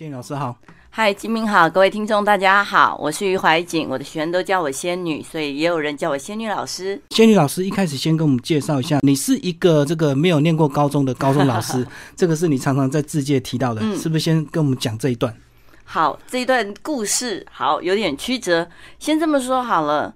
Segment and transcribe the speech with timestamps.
[0.00, 0.56] 谢谢老师好。
[0.88, 6.98] 嗨，金明好，各位听众大家好，我是于怀瑾，我的学员都叫我仙女，所以也有人叫我仙女老师。
[7.10, 11.86] 仙女老师一开始先跟我们介绍一下，你是一个这个没有念过高中的高中老师，
[12.16, 14.24] 这个是你常常在字界提到的，是不是？
[14.24, 15.36] 先跟我们讲这一段。
[15.84, 18.66] 好，这一段故事好有点曲折，
[18.98, 20.14] 先这么说好了。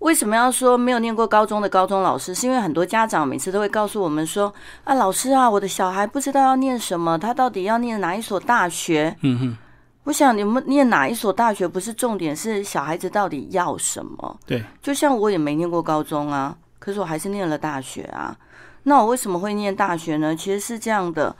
[0.00, 2.34] 为什么要说没有念过高中的高中老师？
[2.34, 4.52] 是因为很多家长每次都会告诉我们说
[4.84, 9.56] ：“啊，老师啊，我的小孩不知道要念什么，他到底要念哪一所大学？”嗯哼，
[10.04, 14.38] 我想你们念哪一所大学不是重点，是小孩子到底要什么？
[14.44, 18.36] 对，就像我也没念过高中啊，可是我还是念了大学啊。
[18.82, 20.36] 那我为什么会念大学呢？
[20.36, 21.34] 其实是这样的，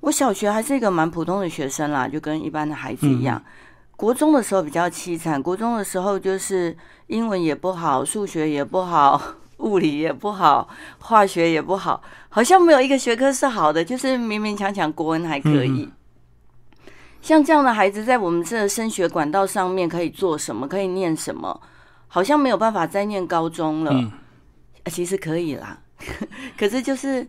[0.00, 3.42] 我小学还是一个蛮普通的学生啦，就跟一般的孩子一样。
[4.02, 9.22] 国中的时候比较凄惨，国中的时候就是英文也不好，数学也不好，
[9.58, 15.88] 物理也不好，化学也不好，好像没有一个学科是好的，就是勉勉强强国文还可以。
[17.20, 20.66] 像这样的孩子，在我们这升学管道上面可以做什么？
[20.66, 21.60] 可以念什么？
[22.08, 24.10] 好像没有办法再念高中了。
[24.86, 25.78] 其实可以啦，
[26.58, 27.24] 可是就是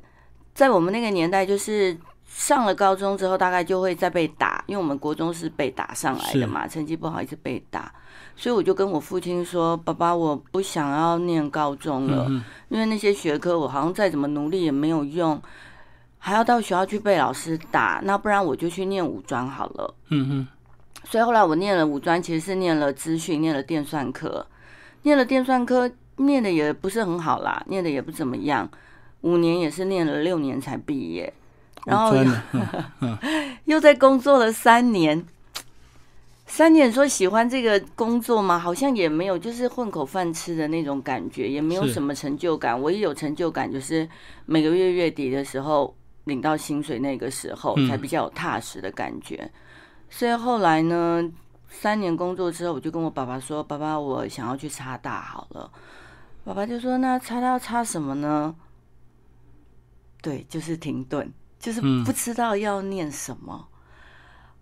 [0.56, 1.96] 在我们那个年代，就是。
[2.36, 7.94] 上了高中之后，大概就会再被打，因为我们国中是被打上来的嘛，成绩不好一直被打，
[8.36, 12.28] 所以我就跟我父亲说：“爸爸，我不想要念高中了，
[12.70, 15.40] 因为那些学科我好像再怎么努力也没有用，
[16.18, 20.48] 还要到学校去被老师打，那不然我就去念五专好了。”嗯哼，
[21.06, 24.48] 所以后来我念了五专，其实是念了资讯，念了电算科，
[25.04, 28.68] 念了电算科，念的也不是很好啦，念的也不怎么样，
[29.22, 31.32] 五年也是念了六年才毕业。
[31.86, 32.14] 然后
[33.66, 35.26] 又在工作了三年，
[36.46, 38.58] 三年说喜欢这个工作吗？
[38.58, 42.82] 好像也没有，就是混口饭吃的那种感觉，也没有什么成就感。
[42.82, 44.08] 唯一有成就感就是
[44.46, 49.52] 每个月月底的时候领到薪水，那个时候才比较有踏实的感觉。
[50.10, 51.24] 所以后来呢，
[51.70, 55.70] 三年工作之后，我就跟我爸爸说：“爸爸，我想要去插大好了。”
[56.46, 58.56] 爸爸就说：“那插大要插什么呢？”
[60.22, 61.30] 对，就是停顿。
[61.64, 63.70] 就是不知道要念什么，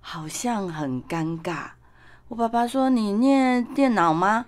[0.02, 1.72] 好像很尴尬。
[2.28, 4.46] 我爸爸说：“你念电脑吗？”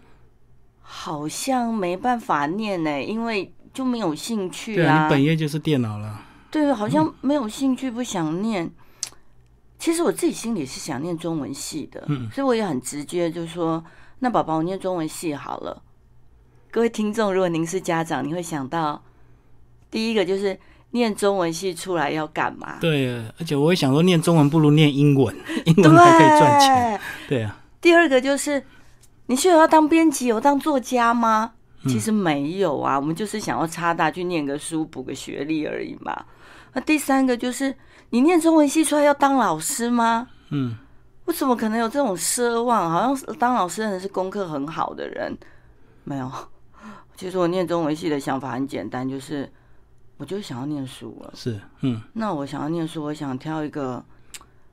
[0.80, 5.06] 好像没办法念呢，因为就没有兴趣啊。
[5.06, 6.24] 你本业就是电脑了。
[6.52, 8.72] 对，好像没有兴趣，不想念。
[9.80, 13.84] 其实我自己心里是想念中文系的，所以我也很直接就说
[14.20, 15.82] ：“那宝宝，我念中文系好了。”
[16.70, 19.02] 各位听众，如果您是家长，你会想到
[19.90, 20.60] 第一个就是。
[20.94, 22.78] 念中文系出来要干嘛？
[22.80, 27.02] 对，而且我会想说，念中文不如念英文， 英文还可以赚钱。
[27.28, 27.60] 对啊。
[27.82, 28.64] 第二个就是，
[29.26, 31.54] 你是有要当编辑，有当作家吗？
[31.88, 36.26] 其实没有啊，我们就是想要插大去念个书，补个学历而已嘛。
[36.74, 37.76] 那第三个就是，
[38.12, 40.28] 你念中文系出来要当老师吗？
[40.50, 40.78] 嗯。
[41.26, 42.92] 我怎么可能有这种奢望？
[42.92, 45.36] 好像当老师的人是功课很好的人，
[46.04, 46.32] 没有。
[47.18, 49.52] 其实我念中文系的想法很简单，就是。
[50.24, 54.02] 我就想要念书了，是，嗯，那我想要念书，我想挑一个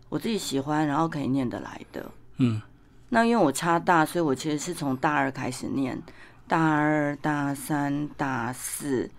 [0.09, 2.63] 我自己喜欢，然后可以念得来的，嗯，
[3.09, 6.01] 那因为我差大，所以我其实是从大二开始念，
[6.47, 9.11] 大二、大三、大四，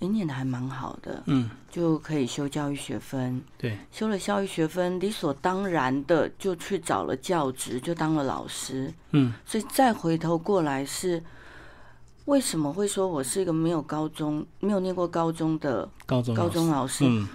[0.00, 11.24] 哎，念的还蛮好的，嗯，就可以修教育学分，对，修了教育学分，理所当然的就去找了教职，就当了老师，嗯，所以再回头过来是。
[12.26, 17.04] 为什么会说我是一个没有高中、没有念过高中的高中高中老师？
[17.04, 17.28] 嗯，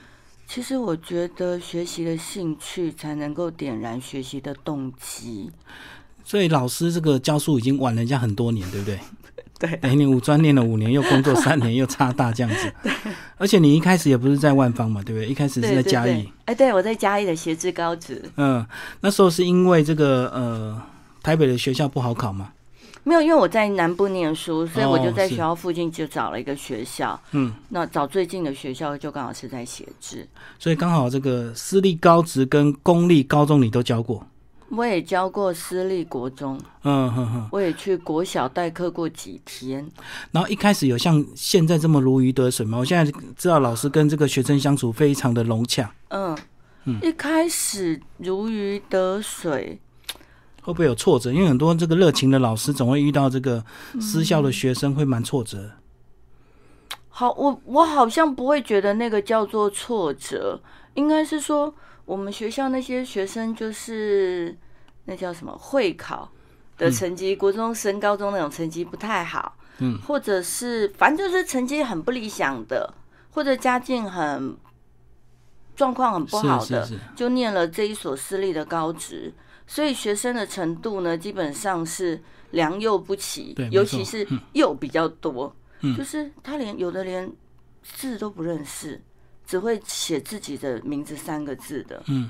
[0.47, 5.51] 其实我觉得学习的兴趣才能够点燃学习的动机。
[6.23, 8.99] 所以老师这个教书已经晚人家很多年，对不对？
[9.59, 9.73] 对。
[9.81, 12.73] 哎，你五专念了五年，又工作三年，又差大这样子。
[13.37, 15.27] 而且你一开始也不是在万方嘛，对不对？
[15.27, 16.29] 一开始是在嘉义。
[16.45, 18.23] 哎，对，我在嘉义的协志高职。
[18.37, 18.65] 嗯，
[19.01, 20.81] 那时候是因为这个呃，
[21.21, 22.51] 台北的学校不好考嘛。
[23.07, 27.17] 没有，因为我在南部念书，所以我就在学校附近就找了一个学校。
[27.31, 30.27] 嗯，那找最近的学校就刚好是在写字，
[30.59, 34.27] 所以刚好这个私立高职跟公立高中你都教过。
[34.69, 39.89] 我也教过私立国中，嗯哼哼，我也去国小代课过几天。
[40.31, 42.77] 然后一开始有像现在这么如鱼得水吗？
[42.77, 45.89] 我现在知道老师跟这个学生相处非常的融洽。
[46.09, 46.37] 嗯
[46.83, 49.79] 嗯，一开始如鱼得水。
[50.67, 51.31] 会不会有挫折？
[51.31, 53.63] 因为很多这个热情的老师总会遇到这个
[54.01, 55.71] 私校的学生，会蛮挫折。
[57.07, 60.61] 好，我我好像不会觉得那个叫做挫折，
[60.95, 61.73] 应该是说
[62.03, 64.57] 我们学校那些学生就是
[65.05, 66.29] 那叫什么会考
[66.77, 72.93] 的成绩，国中升高中那种成绩不太好，嗯，或者是反正就是成绩很不理想的，
[73.31, 74.57] 或者家境很
[75.77, 76.99] 状况很不好的，是是是。
[77.15, 79.33] 就念了这一所私立的高职，
[79.67, 82.19] 所以学生的程度呢，基本上是
[82.51, 87.29] 良莠不齐尤其是又比较多，嗯就是他连有的连
[87.83, 89.01] 字都不认识，
[89.45, 92.29] 只会写自己的名字三个字的，嗯，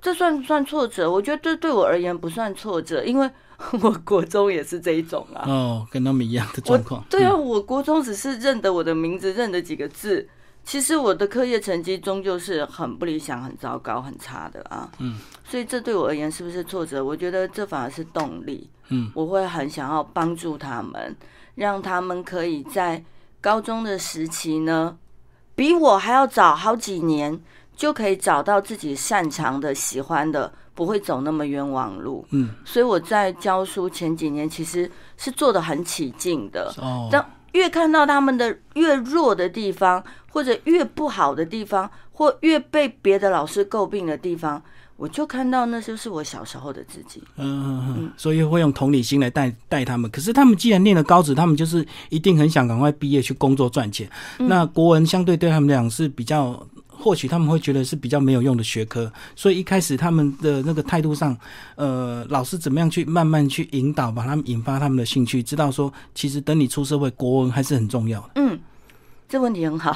[0.00, 1.10] 这算不算挫折？
[1.10, 3.30] 我觉得这对我而言不算挫折，因为
[3.82, 5.44] 我国中也是这一种啊。
[5.46, 7.04] 哦，跟他们一样的我状况。
[7.10, 10.28] 对啊，嗯，我国中只是认得我的名字，认得几个字。
[10.68, 14.86] 其实我的课业成绩终究是很不理想、很糟糕、很差的啊。
[14.98, 17.02] 嗯，所以这对我而言是不是挫折？
[17.02, 18.68] 我觉得这反而是动力。
[18.90, 21.16] 嗯，我会很想要帮助他们，
[21.54, 23.02] 让他们可以在
[23.40, 24.98] 高中的时期呢，
[25.54, 27.40] 比我还要早好几年，
[27.74, 32.26] 就可以找到自己擅长的、喜欢的，不会走那么冤枉路。
[32.32, 36.70] 嗯，所以我在教书前几年其实是做的很起劲的。
[36.76, 37.24] 哦，当
[37.58, 44.62] 越看到他们的越弱的地方，或者越不好的地方，或越被别的老师诟病的地方，
[44.96, 47.20] 我就看到那就是我小时候的自己。
[47.36, 50.08] 嗯嗯嗯，所以会用同理心来带带他们。
[50.08, 54.08] 可是他们既然念了高职，他们就是一定很想赶快毕业去工作赚钱。
[54.38, 56.64] 那国文相对对他们来讲是比较。
[56.98, 61.36] 或许他们会觉得是比较没有用的学科，所以一开始他们的那个态度上，
[61.76, 68.30] 呃，老师怎么样去慢慢去引导，把他们引发他们的兴趣，知道说，其实等你出社会，国文还是很重要的。
[68.34, 68.58] 嗯，
[69.28, 69.94] 这问题很好。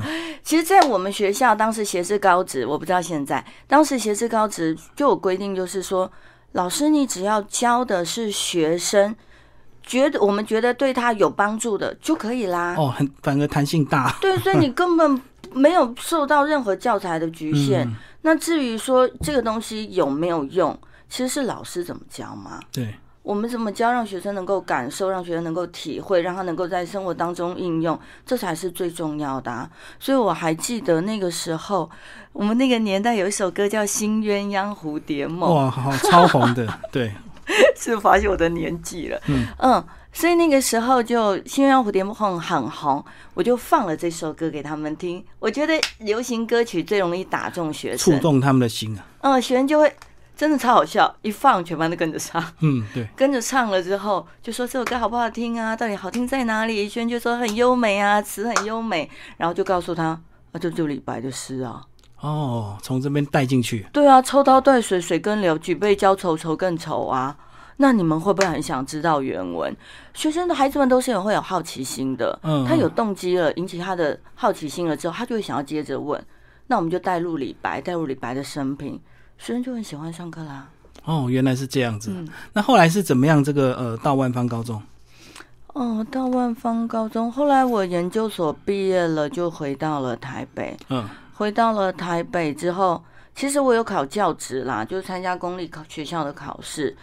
[0.44, 6.10] 其实，在我们学校当时协志高职，我不知道现在，当时协志高职就有规定，就是说，
[6.52, 9.14] 老师你只要教的是学生，
[9.84, 12.74] 觉得我们觉得对他有帮助的就可以啦。
[12.76, 14.16] 哦，很反而弹性大。
[14.20, 15.20] 对，所以你根本
[15.54, 17.86] 没有受到任何教材的局限。
[17.86, 17.94] 嗯
[18.24, 20.78] 那至于说这个东西有没有用，
[21.08, 22.60] 其实是老师怎么教嘛。
[22.70, 22.94] 对，
[23.24, 29.68] 我们怎么教，让学生能够感受，让学生能够体会，让他能够在生活当中应用，这才是最重要的、啊。
[29.98, 31.90] 所以我还记得那个时候，
[32.32, 37.12] 我们那个年代有一首歌叫《新鸳鸯蝴蝶梦》，哇，好超红的，对，
[37.74, 39.20] 是发现我的年纪了？
[39.26, 45.24] 嗯嗯所以那个时候就《新鸳鸯蝴蝶梦》很红，我就放了这首歌给他们听。
[45.38, 49.06] 我觉得流行歌曲最容易打中学生，触动他们的心啊。
[49.22, 49.90] 嗯，学生就会
[50.36, 52.44] 真的超好笑，一放全班都跟着唱。
[52.60, 55.74] 嗯，对，跟着唱了之后，就说这首歌好不好听啊？
[55.74, 56.86] 到底好听在哪里？
[56.86, 59.08] 轩就说很优美啊，词很优美，
[59.38, 60.20] 然后就告诉他，
[60.52, 61.82] 啊，就就李白的诗啊，
[62.20, 63.86] 哦，从这边带进去。
[63.92, 67.34] 对啊，抽刀断水水更流，举杯浇愁愁更愁啊。
[67.82, 69.76] 那你们会不会很想知道原文？
[70.14, 76.24] 学生的孩子们都是有会有好奇心的，嗯他有动机了，引起他的好奇心了之后，他就会想要接着问。
[76.68, 79.00] 那我们就带入李白，带入李白的生平，
[79.36, 80.68] 学生就很喜欢上课啦。
[81.04, 82.12] 哦，原来是这样子。
[82.14, 83.42] 嗯那后来是怎么样？
[83.42, 84.80] 这个呃，到万方高中。
[85.72, 90.76] 哦，到万方高中，后来我研究所毕业了，就回到了台北。
[90.88, 93.02] 嗯，回到了台北之后，
[93.34, 96.96] 其实我有考教职啦，就是参加公立考学校的考试，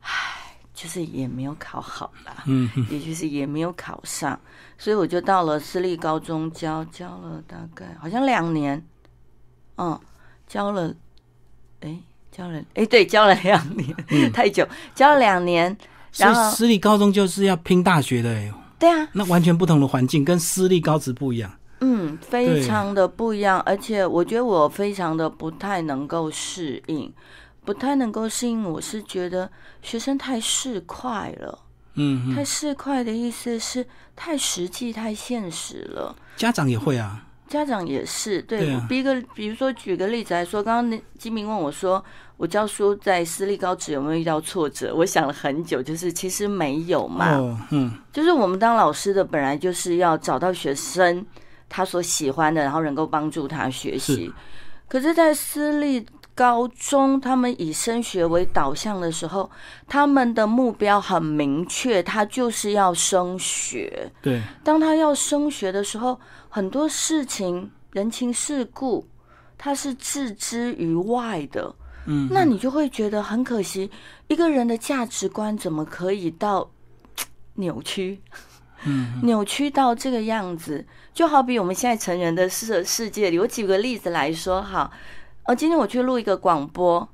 [0.00, 4.38] 唉，就是也没有考好啦，嗯，也就是也没有考上，
[4.76, 8.84] 所以我就到了私立高中教，教了大概好像两年，
[9.76, 9.98] 嗯，
[10.46, 10.94] 教了，
[11.80, 11.98] 哎，
[12.30, 13.94] 教了，哎，对，教了两年，
[14.32, 15.76] 太久，教了两年，
[16.16, 21.52] 然后私立高中就是要拼大学的哎，对啊，那完全不同的环境，跟私立高职不一样。
[21.80, 27.12] 嗯，非常的不一样，而且我觉得我非常的不太能够适应，
[27.68, 28.64] 不太能够适应。
[28.64, 29.50] 我是觉得
[29.82, 31.58] 学生太市侩了，
[31.96, 36.16] 嗯，太市侩的意思是太实际、太现实了。
[36.34, 37.26] 家长也会啊。
[37.46, 42.02] 家长也是，对，对啊比一个，比如说举个例子来说，刚刚那金明问我说，
[42.38, 44.94] 我教书在私立高职有没有遇到挫折？
[44.94, 51.24] 我想了很久，就是其实没有嘛，哦，嗯，就是我们当老师的本来就是要找到学生
[51.68, 54.32] 他所喜欢的，然后能够帮助他学习。
[54.88, 56.06] 可是，在私立
[56.38, 59.50] 高中，他们以升学为导向的时候，
[59.88, 64.08] 他们的目标很明确，他就是要升学。
[64.22, 69.08] 对，当他要升学的时候，很多事情人情世故，
[69.58, 71.74] 他是置之于外的。
[72.06, 73.90] 嗯，那你就会觉得很可惜，
[74.28, 76.70] 一个人的价值观怎么可以到
[77.58, 78.22] 扭曲？
[78.84, 84.88] 嗯，扭曲到这个样子，就好比我们现在成人的世世界里，我举个例子来说哈，
[85.48, 87.08] 呃，今天我去录一个广播，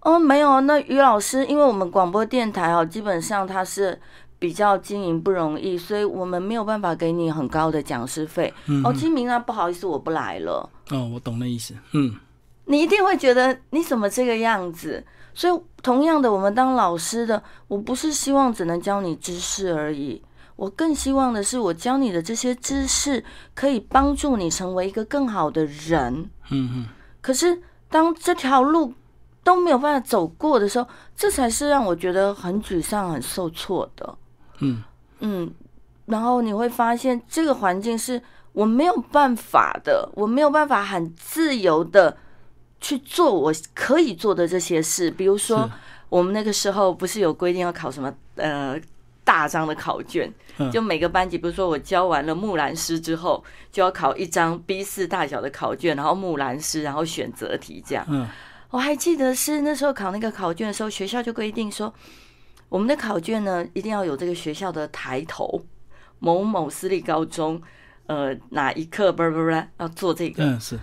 [0.00, 4.00] 哦，没有，那于老师，因为我们广播电台哦，基本上它是
[4.38, 8.50] 比较经营不容易，所以我们没有办法给你很高的讲师费。
[8.66, 10.66] 嗯哦，清明啊，不好意思，我不来了。
[10.88, 11.74] 哦，我懂那意思。
[11.92, 12.14] 嗯，
[12.64, 15.04] 你一定会觉得你怎么这个样子？
[15.34, 20.22] 所以同样的，我们当老师的，我不是希望只能教你知识而已，
[20.56, 23.22] 我更希望的是，我教你的这些知识
[23.54, 26.30] 可以帮助你成为一个更好的人。
[26.50, 26.86] 嗯嗯，
[27.30, 28.92] 可是当这条路
[29.44, 34.18] 都没有办法走过的时候，这才是让我觉得很沮丧、很受挫的。
[34.58, 34.82] 嗯
[35.20, 35.48] 嗯，
[36.06, 38.20] 然后你会发现，这个环境是
[38.50, 42.16] 我没有办法的，我没有办法很自由的
[42.80, 45.08] 去做我可以做的这些事。
[45.08, 45.70] 比如说，
[46.08, 48.76] 我们那个时候不是有规定要考什么呃
[49.30, 50.68] 大张的考卷，嗯。
[50.72, 58.04] 就每个班级，比如说我教完了木兰诗之后，就要考一张 B 四大小的考卷，然后木兰诗，然后选择题这样。
[58.08, 58.28] 嗯。
[58.70, 61.94] 我还记得是那时候考那个考卷的时候，学校就规定说，
[62.68, 65.64] 我们的考卷呢一定要有这个学校的抬头，
[66.18, 67.62] 某某私立高中，
[68.06, 70.44] 呃哪一课不不不要做这个。
[70.44, 70.76] 嗯是，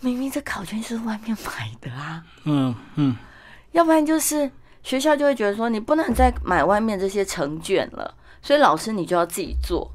[0.00, 3.16] 明明这考卷是外面买的啊，嗯嗯。
[3.72, 4.50] 要不然就是
[4.84, 9.90] 学校就会觉得说你不能再买外面这些成卷了，所以老师你就要自己做。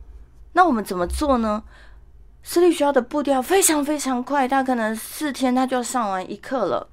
[0.51, 1.63] 那我们怎么做呢？
[2.41, 6.87] 私立学校的步调非常非常快，他可能四天他就要上完一课了，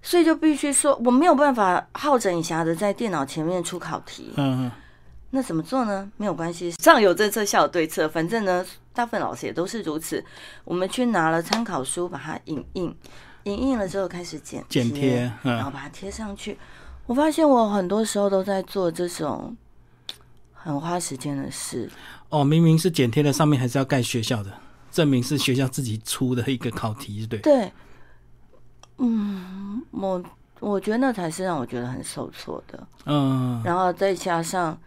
[0.00, 4.32] 所以就必须说我没有办法好整以暇的在电脑前面出考题。
[4.36, 4.70] 嗯嗯
[5.30, 6.08] 那怎么做呢？
[6.18, 8.06] 没有关系，上有政策，下有对策。
[8.06, 10.22] 反正呢，大部分老师也都是如此。
[10.62, 12.94] 我们去拿了参考书，把它影印，
[13.44, 16.56] 影印了之后开始剪剪贴嗯然后把它贴上去。
[17.06, 19.56] 我发现我很多时候都在做这种
[20.52, 21.90] 很花时间的事。
[22.28, 24.52] 哦，明明是剪贴的，上面还是要盖学校的，
[24.90, 27.40] 证明是学校自己出的一个考题，对。
[27.40, 27.72] 对，
[28.98, 30.22] 嗯，我
[30.60, 32.86] 我觉得那才是让我觉得很受挫的。
[33.06, 34.78] 嗯然后再加上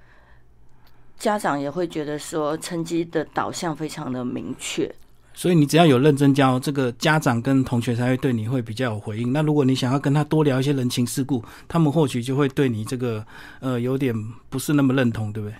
[1.20, 4.96] 家长也会觉得说，成绩的导向非常的明确。
[5.36, 9.34] 所以你只要有认真教，这个家长跟同学才会对你会比较有回应。
[9.34, 13.24] 那如果你想要跟他多聊一些人情世故，他们或许就会对你这个
[13.60, 14.16] 呃有点
[14.50, 15.56] 不是那么认同，对不对？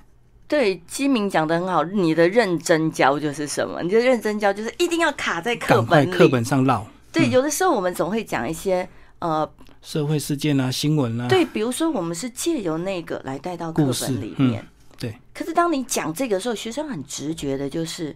[0.48, 3.82] 对，基明讲的很好，你的认真教就是什么？
[3.84, 6.86] 你的认真教就是一定要卡在课本课本上唠。
[7.12, 8.88] 对，嗯有的时候我们总会讲一些
[9.20, 9.50] 呃，
[9.82, 14.66] 社会事件啊、新闻啊，对，比如说我们是借由那个来带到课本里面。
[14.98, 18.16] 对，可是当你讲这个的时候，学生很直觉的就是，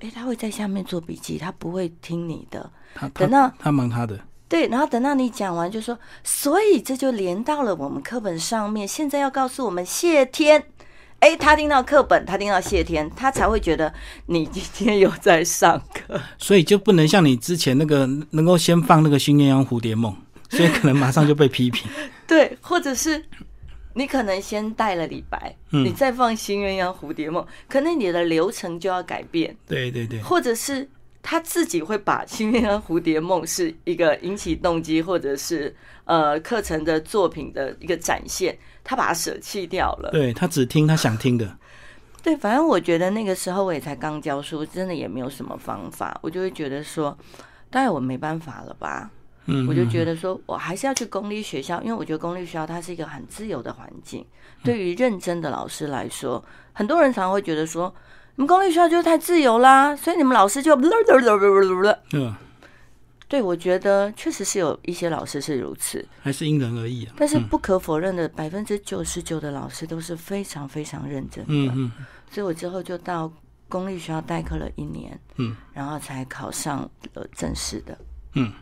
[0.00, 2.70] 诶，他会在下面做笔记，他不会听你的。
[2.94, 8.86] 他等到他他忙他的，对，然后等到你讲完，就说，所以这就连到了我们课本上面。
[8.86, 10.62] 现在要告诉我们谢天，
[11.20, 13.92] 哎，他听到课本，他听到谢天，他才会觉得
[14.26, 16.20] 你今天有在上课。
[16.38, 20.14] 所以就不能像你之前那个能够先放那个《新鸳鸯蝴蝶梦》，
[20.56, 21.90] 所以可能马上就被批评。
[22.26, 23.24] 对，或者是
[23.96, 30.86] 你可能先带了李白，嗯你再放《新鸳鸯蝴蝶梦》，可能你的流程就要改变，对对对，或者是
[31.22, 35.74] 他自己会把《新鸳鸯蝴蝶梦》是一个引起动机，或者是
[36.04, 40.10] 呃课程的作品的一个展现，他把它舍弃掉了。
[40.12, 41.56] 对他只听他想听的。
[42.22, 47.16] 对，反正我觉得那个时候我也才刚教书，真的也没有什么方法，我就会觉得说，
[47.70, 49.10] 当然我没办法了吧。
[49.46, 54.24] 嗯，我就觉得说，我还是要去公立学校，因为我觉得公立学校它是一个很自由的环境。
[54.62, 57.94] 对于认真的老师来说，很多人常常会觉得说，
[58.34, 60.74] 你们公立学校就是太自由啦，所以你们老师就
[62.12, 62.34] 嗯，
[63.28, 67.14] 对我觉得确实是有一些老师是如此，还是因人而异啊。
[67.16, 71.52] 但是不可否认的，百分之九十九的老师都是非常非常认真的。
[71.52, 71.92] 嗯嗯
[72.30, 73.32] 所以我之后就到
[73.68, 77.96] 公立学校代课了一年，嗯，然后才考上了正式的。
[78.34, 78.52] 嗯。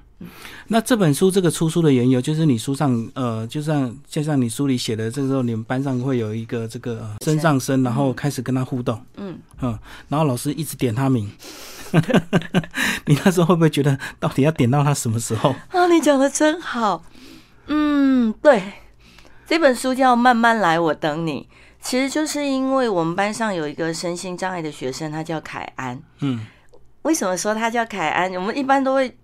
[0.69, 9.79] 那这本书这个出书的缘由，就是你书上呃，就像就像你书里写的，这个时候你们班上会有一个这个呃升上生，然后开始跟他互动，嗯，嗯，
[10.09, 11.31] 然后老师一直点他名，
[13.07, 15.55] 你那时候会不会觉得到底要点到他什么时候？
[15.69, 17.05] 啊，你讲的真好。
[17.67, 18.63] 嗯，对，
[19.47, 21.49] 这本书叫《慢慢来，我等你》，
[21.81, 26.01] 其实就是因为我们班上有一个身心障碍的学生，他叫凯安。
[26.21, 26.47] 嗯
[27.03, 28.33] 为什么说他叫凯安？
[28.35, 29.15] 我们一般都会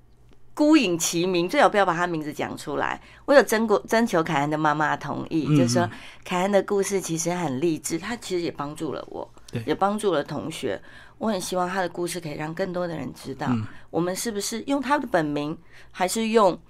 [0.61, 3.01] 孤影其名，最好不要把他名字讲出来。
[3.25, 5.89] 我有征过征求凯恩的妈妈同意，嗯就说
[6.23, 9.27] 凯恩的故事其实很励志，他其实也帮助了我，
[9.65, 10.79] 也帮助了同学。
[11.17, 15.57] 我很希望他的故事可以让更多的人知道，嗯我们是不是用他的本名，
[15.91, 16.61] 还是用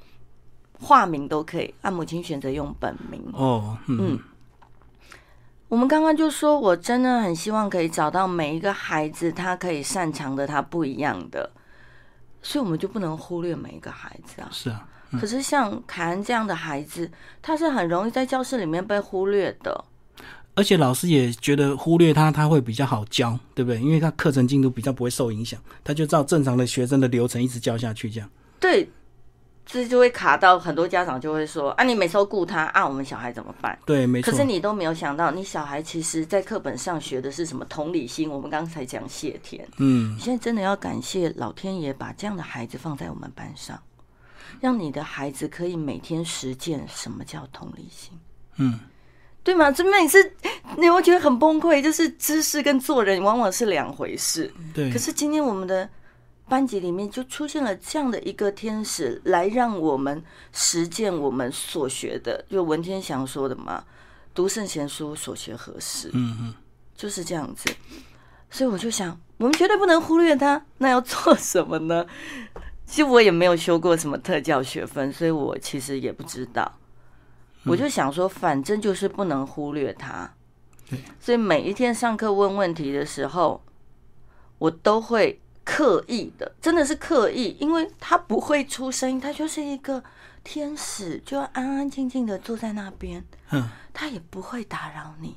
[0.79, 1.75] 化名都可以。
[1.81, 4.19] 按母亲选择用本名，哦嗯嗯
[5.67, 11.51] 我们刚刚就说，我真的很希望可以找到每一个孩子，他可以擅长的，他不一样的，
[12.43, 14.49] 所以我们就不能忽略每一个孩子啊。
[14.51, 17.11] 是啊，可是像凯恩这样的孩子，
[17.43, 19.85] 他是很容易在教室里面被忽略的。
[20.57, 23.81] 而且老师也觉得忽略他，他会比较好教，对不对？
[23.81, 28.29] 因为他课程进度比较不会受影响，他就照正常的学生的流程一直教下去，这样。
[28.59, 28.87] 对，
[29.73, 33.79] 这就会卡到很多家长就会说啊，你每次都顾他啊，我们小孩怎么办？
[33.87, 34.31] 对，没错。
[34.31, 38.29] 可是你都没有想到，你小孩其实在课本上学的是什么同理心？
[38.29, 43.81] 我们刚才讲谢天，嗯，现在真的要感谢老天爷把这样的孩子放在我们班上，
[44.61, 48.19] 让你的孩子可以每天实践什么叫同理心，
[48.57, 48.81] 嗯，
[49.45, 49.71] 对吗？
[49.71, 50.33] 这每次
[50.79, 54.53] 你会觉得很崩溃，就是知识跟做人往往是两回事。
[54.75, 54.91] 对。
[54.91, 55.89] 可是今天我们的。
[56.51, 60.21] 班级里面就出现了这样的一个天使，来让我们
[60.53, 62.45] 实践我们所学的。
[62.51, 63.85] 就文天祥说的嘛
[64.35, 66.55] ，“读圣贤书，所学何事？”嗯嗯，
[66.97, 67.73] 就是这样子。
[68.51, 70.61] 所以我就想，我们绝对不能忽略他。
[70.79, 72.05] 那要做什么呢？
[72.85, 76.77] 其实我也没有修过什么特教学分，所以我其实也不知道。
[77.65, 80.35] 我就想说，反正就是不能忽略他。
[81.21, 83.63] 所以每一天上课问问题的时候，
[84.59, 85.41] 我都会。
[85.73, 90.03] 刻意的，真的是刻意，因为他不会出声音，他就是一个
[90.43, 95.37] 天使，就要安安静静的坐在那边，嗯，他也不会打扰你，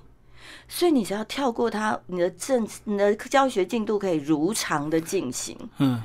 [0.68, 6.02] 所以你只要跳过他，你的正你的教学进度可以如常的进行，嗯。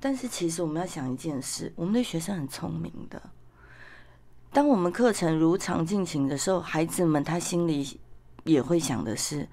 [0.00, 3.20] 但是其实我们要想一件事，我们的学生很聪明的，
[4.50, 8.00] 当我们课程如常进行的时候，孩子们他心里
[8.44, 9.46] 也会想的是。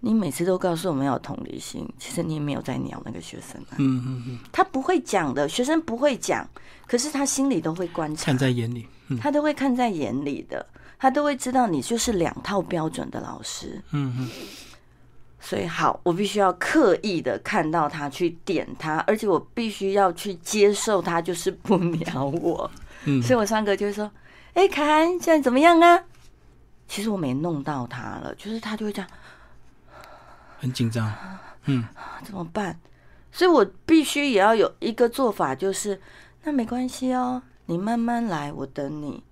[0.00, 3.60] 你每次都告诉我们要同理心，其实你也没有在鸟那个学生。
[3.78, 6.48] 嗯嗯嗯，他不会讲的，学生不会讲，
[6.86, 8.86] 可是他心里都会观察，看在眼里，
[9.20, 10.64] 他都会看在眼里的，
[10.98, 13.82] 他都会知道你就是两套标准的老师。
[13.92, 14.30] 嗯嗯，
[15.40, 22.70] 所以好，我必须要刻意的看到他去点他，而且我必须要去接受他就是不鸟我。
[23.06, 24.10] 嗯，所以我上课就会说
[24.54, 26.04] ：“哎，凯涵现在怎么样啊？”
[26.86, 29.10] 其实我没弄到他了，就是他就会这样。
[30.58, 31.12] 很紧张，
[31.66, 31.84] 嗯，
[32.24, 32.78] 怎么办？
[33.30, 36.00] 所以我必须也要有一个做法，就是
[36.44, 39.22] 那没关系哦，你慢慢来，我等你。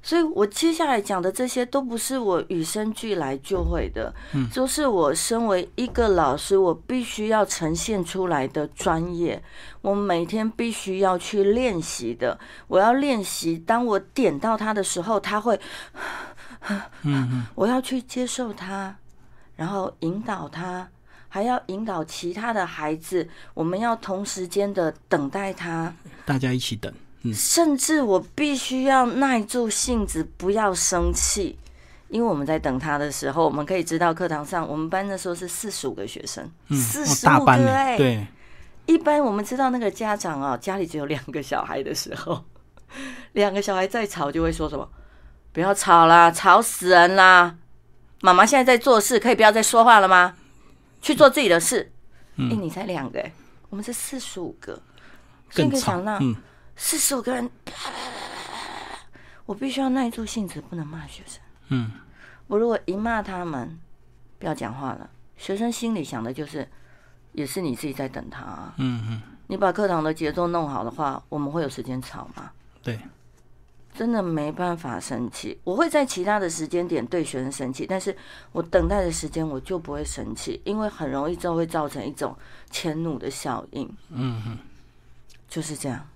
[0.00, 9.42] 所以我接下来讲的这些都不是我与生俱来就会的，嗯，都是我身为一个老师，我必须要呈现出来的专业，
[9.80, 12.38] 我每天必须要去练习的。
[12.68, 15.60] 我要练习，当我点到他的时候，他会，
[16.68, 18.96] 嗯嗯，我要去接受他。
[19.58, 20.88] 然后引导他，
[21.28, 23.28] 还要引导其他的孩子。
[23.54, 25.92] 我们要同时间的等待他，
[26.24, 26.92] 大家一起等。
[27.22, 31.58] 嗯，甚至我必须要耐住性子，不要生气，
[32.08, 38.24] 因为我们在等他的时候，我们可以知道课堂上我们班的时候是四十五个学生，四十五个哎，对。
[38.86, 42.42] 一般我们知道那个家长啊，家里只有两个小孩的时候，
[43.32, 44.88] 两个小孩在吵就会说什么
[45.52, 47.56] ：“不要吵啦，吵死人啦。”
[48.20, 50.36] 妈妈现在在做事，可以不要再说话了吗？
[51.00, 51.92] 去做自己的事。
[52.36, 53.32] 哎，你才两个，哎，
[53.68, 54.80] 我们是四十五个，
[55.54, 56.00] 更吵。
[56.20, 56.34] 嗯，
[56.76, 57.48] 四十五个人，
[59.46, 61.40] 我必须要耐住性子，不能骂学生。
[61.68, 61.92] 嗯，
[62.46, 63.78] 我如果一骂他们，
[64.38, 66.68] 不要讲话了，学生心里想的就是，
[67.32, 68.72] 也是你自己在等他。
[68.78, 72.50] 嗯嗯，你把课堂的节奏弄好的话，我们会有时间吵吗？
[72.82, 72.98] 对。
[73.98, 78.16] 真的没办法生气，我会在其他的时间点对学生生气，但是
[78.52, 82.32] 我等待的时间我就不会生气，因为很容易就会造成一种
[82.70, 83.92] 迁怒的效应。
[84.10, 84.58] 嗯哼，
[85.48, 86.06] 就是这样。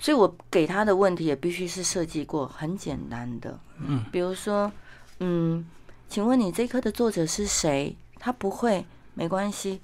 [0.00, 3.56] 所以我给他的问题也必须是设计过很简单的。
[3.78, 4.72] 嗯，比如说，
[5.20, 5.64] 嗯，
[6.08, 7.96] 请问你这课的作者是谁？
[8.18, 9.80] 他不会，没关系，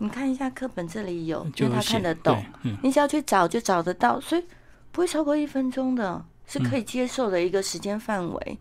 [0.00, 2.44] 你看一下课本这里有，因为他看得懂，
[2.82, 4.44] 你只要去找就找得到，所以
[4.92, 6.22] 不会超过一分钟的。
[6.48, 8.58] 是可以接受的一个时间范围，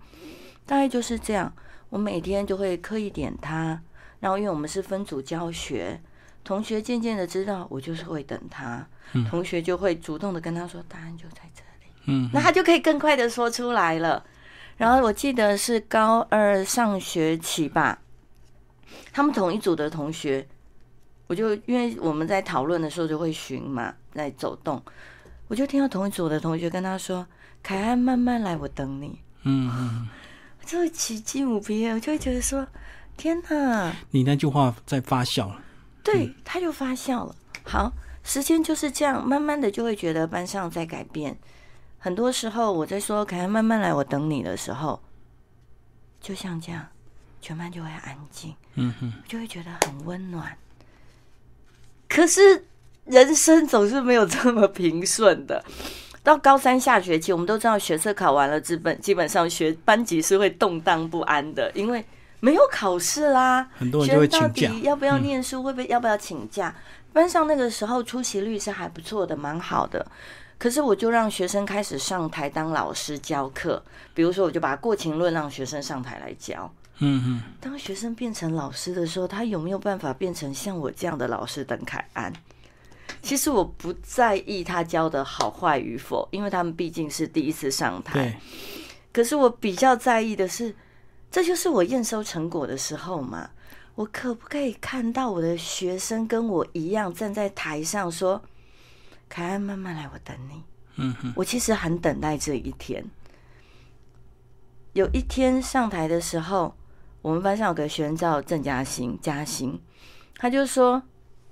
[0.66, 1.52] 大概就是这样。
[1.90, 3.82] 我每天就会刻意点他，
[4.20, 6.02] 然后因为我们是分组教学，
[6.44, 8.86] 同学渐渐的知道我就是会等他，
[9.30, 14.22] 同学就会主动的跟他说答案就在这里，嗯，那他就可以更快的说出来了。
[14.76, 18.02] 然后我记得是高二上学期吧，
[19.14, 20.46] 他们同一组的同学，
[21.28, 24.84] 我就因为我们在讨论的时候就会巡嘛，在走动，
[25.48, 27.26] 我就听到同一组的同学跟他说。
[27.68, 29.20] 凯安，慢慢来，我等你。
[29.44, 30.08] 嗯嗯，
[30.66, 32.66] 就会起鸡母皮，我就会觉得说，
[33.18, 33.94] 天哪！
[34.12, 35.62] 你那句话在发酵了。
[36.02, 37.36] 对，他就发酵了。
[37.66, 37.92] 好，
[38.24, 41.38] 时间就是这样，慢慢的就会觉得班上在改变。
[41.98, 45.02] 很多时候我在说凯安，慢慢来，我等你的时候，
[46.22, 46.88] 就像这样，
[47.42, 48.56] 全班就会安静。
[48.76, 50.58] 嗯哼，就会觉得很温暖。
[52.08, 52.66] 可是
[53.04, 55.66] 人生总是没有这么平顺的。
[56.28, 62.04] 到高三下学期，我们都知道学测考完了，基本基本上学班级是会动荡不安的，因为
[62.42, 63.66] 没有考试啦。
[63.78, 65.64] 很多人就会请假，要不要念书？
[65.64, 66.76] 会不会要不要请假？
[67.14, 70.06] 班上那个时候出席率是还不错的，蛮好的。
[70.58, 73.82] 可是我就让学生开始上台当老师教课，
[74.14, 76.70] 比如说我就把《过情论》让学生上台来教。
[77.00, 82.34] 嗯嗯，当学生变成老师的时候，他有没有办法变成像我这样的老师邓凯安？
[83.22, 88.14] 其实我不在意他教的好坏与否，因为他们毕竟是第一次上台。
[88.14, 88.38] 对，
[89.12, 90.76] 可是我比较在意的是，
[91.30, 93.50] 这就是我验收成果的时候嘛。
[93.96, 98.40] 我可不可以看到我的学生跟我一样站在台上说
[99.28, 100.64] ：“凯安，慢慢来，我等你。”
[100.98, 103.04] 嗯哼，我其实很等待这一天。
[104.94, 106.76] 有一天上台的时候，
[107.24, 109.82] 我们班上有个学生叫郑嘉欣，嘉欣，
[110.36, 111.02] 他就说，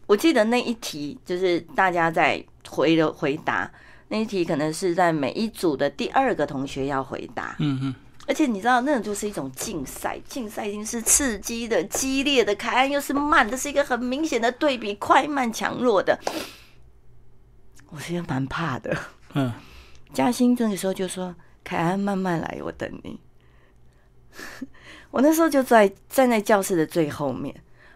[0.08, 3.72] 我记得那一题就是大家在回的回答，
[4.10, 7.96] 那一题可能是在每一组的第二个同学要回答，嗯嗯，
[8.28, 16.20] 而且你知道，那种就是一种竞赛，竞赛已经是刺激的、激烈的，凯安又是慢，这是一个很明显的对比，快慢强弱的，
[17.90, 18.96] 我其实蛮怕的。
[19.34, 19.52] 嗯，
[20.14, 23.20] 嘉兴这个时候就说：“凯安，慢慢来，我等你。”
[25.10, 27.56] 我那时候就在站在教室的最后面。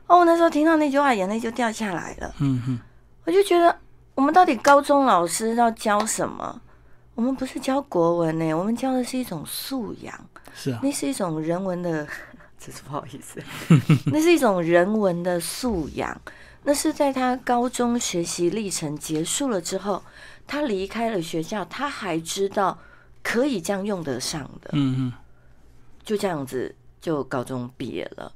[0.10, 2.34] 哦，我那时候听到那句话，眼泪就掉下来了。
[2.40, 2.80] 嗯哼，
[3.26, 3.74] 我就觉得，
[4.16, 6.60] 我们到底高中老师要教什么？
[7.14, 10.20] 我们不是教国文呢，我们教的是一种素养，
[10.56, 12.08] 是啊，那是一种人文的，
[12.58, 13.40] 真是不好意思，
[14.12, 16.20] 那是一种人文的素养。
[16.64, 20.04] 那是在他高中学习历程结束了之后，
[20.48, 22.78] 他离开了学校，他还知道
[23.22, 24.72] 可以这样用得上的。
[24.74, 25.14] 嗯嗯，
[26.04, 28.32] 就这样子，就高中毕业了。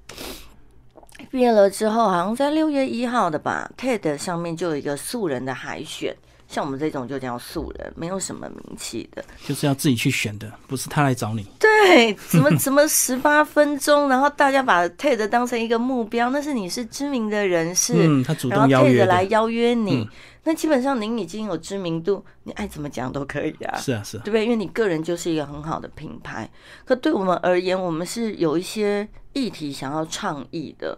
[1.31, 6.15] 毕业了之后，好像在六月一号的吧，TED 上面就有一个素人的海选，
[6.53, 9.25] 像我们这种就叫素人，没有什么名气的。
[9.43, 11.43] 就是要自己去选的，不是他来找你。
[11.59, 20.07] 对，怎么怎么十八分钟，然后大家把 TED 当成一个目标，那是你是知名的人士，嗯，他主然后动邀约的，来邀约你，
[20.43, 23.75] 那基本上您已经有知名度，你爱怎么讲都可以啊。
[23.77, 24.43] 是啊是啊对，不对？
[24.43, 26.47] 因为你个人就是一个很好的品牌。
[26.85, 30.95] 可对我们而言，我们是有一些议题想要倡议的，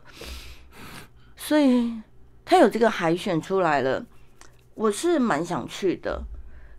[1.38, 1.94] 所以
[2.44, 4.04] 他有这个海选出来了，
[4.76, 6.22] 我是蛮想去的。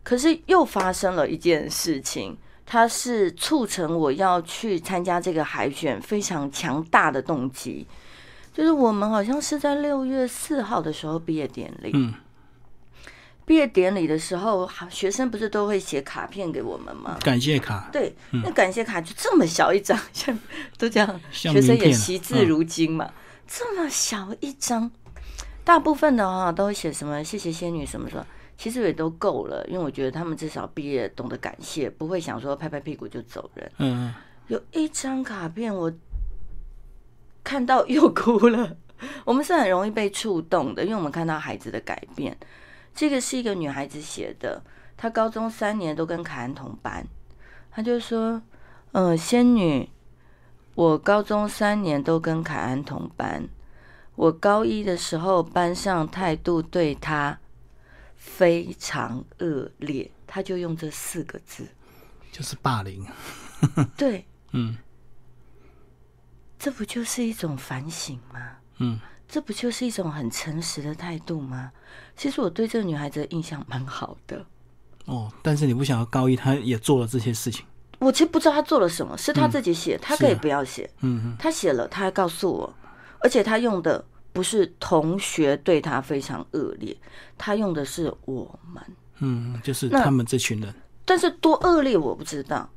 [0.04, 7.85] 可是又发生了一件事情，它是促成我要去参加这个海选非常强大的动机，
[8.54, 11.90] 就是我们好像是在六月四号的时候毕业典礼。
[11.94, 12.14] 嗯，
[13.44, 17.18] 毕业典礼的时候，学生不是都会写卡片给我们吗？
[17.22, 20.38] 感谢卡，对，那感谢卡就这么小一张， 像
[20.78, 23.11] 都这样，学生也惜字如金嘛，
[23.48, 24.88] 这么小一张，
[25.66, 28.24] 大部分的话都会写什么谢谢仙女什么什么，
[28.57, 33.72] 其实也都够了，因为我觉得他们至少毕业懂得感谢，不会想说拍拍屁股就走人。
[33.79, 34.14] 嗯，
[34.46, 35.92] 有一张卡片我
[37.42, 38.76] 看到又哭了。
[39.26, 42.37] 我们是很容易被触动的，因为我们看到孩子的改变。
[42.94, 44.62] 这个是一个女孩子写的，
[44.96, 47.05] 她高中三年都跟凯恩同班。
[47.72, 48.40] 她就说
[48.92, 49.90] ：“嗯、仙女，
[50.76, 53.46] 我高中三年都跟凯安同班。
[54.16, 57.38] 我高一的时候，班上态度对他
[58.16, 61.66] 非常恶劣。”他就用这四个字。
[62.33, 63.07] 就是霸凌，
[63.96, 64.76] 对， 嗯
[66.59, 68.40] 这不就是一种反省吗？
[68.79, 68.98] 嗯，
[69.29, 71.70] 这不就是一种很诚实的态度吗？
[72.16, 74.44] 其实我对这个女孩子的印象蛮好的。
[75.07, 77.64] 哦，但是你不想要高一，她也做了这些事情，
[78.00, 80.90] 我其实不知道她做了什么，是她自己写，她可以不要写。
[81.00, 82.74] 嗯哼，她写了，她还告诉我，
[83.20, 86.96] 而且他用的不是同学对他非常恶劣，
[87.38, 88.83] 他用的是我们。
[89.18, 90.74] 嗯，就是他们这群人，
[91.05, 92.68] 但是多恶劣我不知道。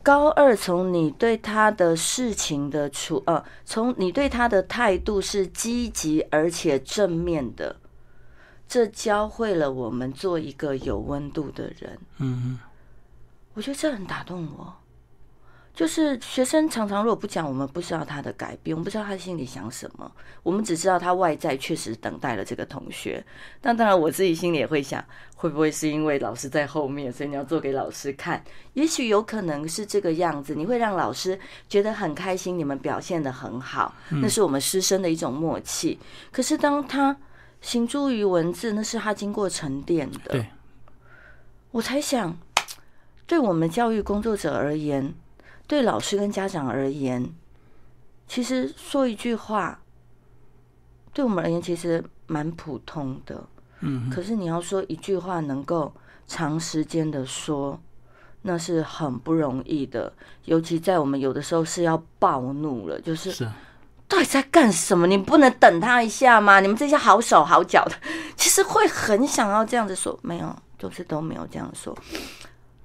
[0.00, 7.76] 高二从你对他的事情的处呃，从你对他的态度是积极而且正面的，
[8.66, 11.98] 这教会了我们做一个有温度的人。
[12.18, 12.58] 嗯哼，
[13.54, 14.72] 我觉得这很打动我。
[15.78, 20.10] 就是学生常常如果不讲，我们不知道他的改变，我们不知道他心里想什么，
[20.42, 23.24] 我们只知道他外在确实等待了这个同学。
[23.62, 25.04] 那当然，我自己心里也会想，
[25.36, 28.42] 会不会是因为老师在后面，所以你要做给老师看？
[28.72, 31.38] 也许有可能是这个样子，你会让老师
[31.68, 35.96] 觉得很开心，你们表现的很好，那是我们师生的一种默契。
[36.32, 37.16] 可是当他
[37.60, 40.32] 行诸于文字，那是他经过沉淀的。
[40.32, 40.48] 对，
[41.70, 42.36] 我才想，
[43.28, 45.14] 对我们教育工作者而言，
[45.68, 47.30] 对老师跟家长而言，
[48.26, 49.80] 其实说一句话，
[51.12, 53.44] 对我们而言其实蛮普通的。
[53.80, 55.92] 嗯，可是你要说一句话能够
[56.26, 57.78] 长时间的说，
[58.42, 60.12] 那是很不容易的。
[60.46, 63.46] 尤其在我们有的时候是要暴怒了，就是
[64.08, 65.06] 到底在干什么？
[65.06, 66.60] 你不能等他一下吗？
[66.60, 67.92] 你们这些好手好脚的，
[68.36, 71.94] 其实会很想要这样子说，没有，就是都没有这样说。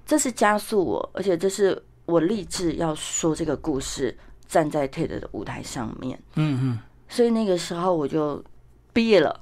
[0.06, 1.82] 这是加速我，而且这是
[2.13, 4.15] 我立志要说这个故事，
[4.47, 6.19] 站在 TED 的舞台上面。
[6.36, 8.43] 嗯嗯，所以那个时候我就
[8.93, 9.39] 毕业了，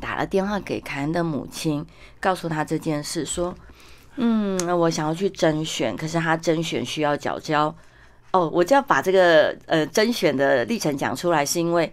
[0.00, 1.86] 打了电话给凯恩的母亲，
[2.18, 3.54] 告诉他这件事，说，
[4.16, 7.72] 嗯，我想要去甄选，可是他甄选需要缴交。
[8.32, 11.90] 哦，我就要把这个呃甄选的历程讲出来，是因为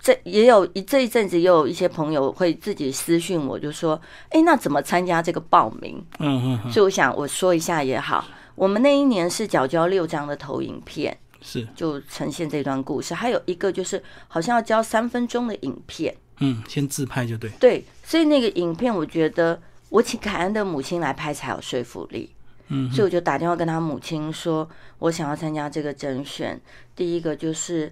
[0.00, 6.02] 这也有一这一阵子，也有一些朋友会自己私讯我，就说，哎，那怎么参加这个报名？
[6.18, 8.24] 嗯嗯，所以我想我说一下也好。
[8.58, 17.48] 我们那一年是缴交六张的投影片，是就呈现这段故事，还有一个就是好像要交三分钟的影片，嗯，先自拍就对。
[17.60, 22.34] 对，所以那个影片我觉得我请凯恩的母亲来拍才有说服力。
[22.70, 24.68] 嗯，所以我就打电话跟他母亲说，
[24.98, 26.60] 我想要参加这个甄选。
[26.94, 27.90] 第一个就是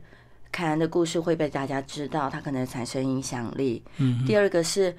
[0.52, 3.83] 凯恩的故事会被大家知道，他可能产生影响力。
[3.98, 4.94] 嗯，第二个是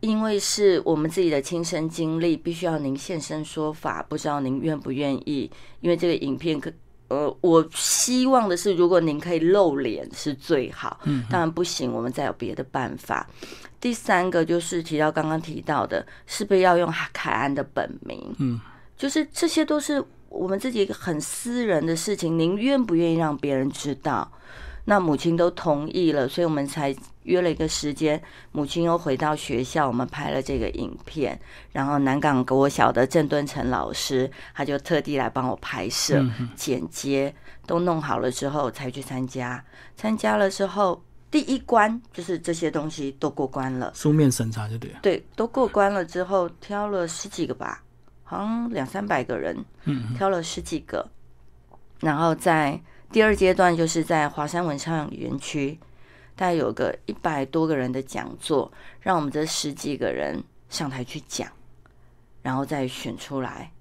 [0.00, 5.50] 因为是我们自己的亲身经历，必须要您现身说法，不知道您愿不愿意？
[5.80, 6.72] 因为这个影片可
[7.08, 11.00] 呃，我希望的是，如果您可以露脸是最好。
[11.04, 13.28] 嗯，当然不行，我们再有别的办法。
[13.80, 18.34] 第三个就是提到刚刚提到的，是不是要用凯安的本名？
[18.38, 18.60] 嗯。
[18.96, 24.30] 就是这些都是我们自己很私人的事情，您愿不愿意让别人知道？
[24.84, 28.20] 那母亲都同意了，所以我们才约了一个时间。
[28.52, 31.38] 母亲又回到学校，我们拍了这个影片。
[31.72, 37.34] 然后南港国小的郑敦成老师，他就特地来帮我拍摄、剪接，
[37.66, 39.62] 都弄好了之后才去参加。
[39.96, 44.98] 参加了之后，第一关就是这些东西都过关了，书面审查就对了。
[45.02, 47.82] 对，都过关了之后，挑了十几个吧。
[48.24, 51.04] 好像两三百个人，嗯，挑了十几个，
[51.98, 52.80] 然后在
[53.12, 55.78] 第二阶段就是在华山文创园区，
[56.36, 58.70] 大概有个一百多个人的讲座，
[59.00, 61.48] 让我们这十几个人上台去讲，
[62.42, 63.72] 然后再选出来，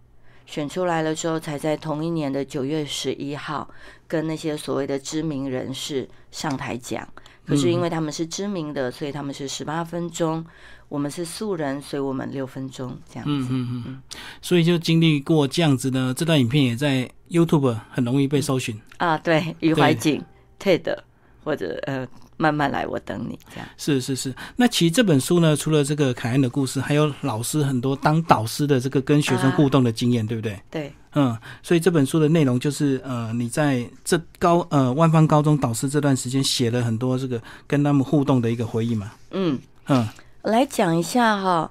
[0.45, 3.69] 选出来了之后，才在同一年的九月十一号
[4.07, 7.07] 跟那些所谓的知名人士上台讲。
[7.45, 10.45] 可是因为他们是知名的，所以他们是十八分钟。
[10.87, 13.47] 我们是素人，所以我们六分钟这样子。
[13.53, 14.01] 嗯嗯嗯，
[14.41, 19.17] 所以就经历过这样子呢，这段影片也在 YouTube 很容易被搜寻啊。
[19.17, 20.23] 对，余怀瑾
[20.59, 20.97] TED
[21.43, 23.67] 或者呃，慢慢来，我等你这样。
[23.77, 30.61] 是是是，那其实这本书呢，除了这个凯恩的故事，还有老师很多当导师的这个跟学生互动的经验，对不对？
[30.69, 39.11] 对，嗯，所以这本书的内容就是呃，你在这高呃万方高中导师这段时间写了很多这个跟他们互动的一个回忆嘛。
[39.31, 40.07] 嗯嗯。
[40.43, 41.69] 来讲一下哈，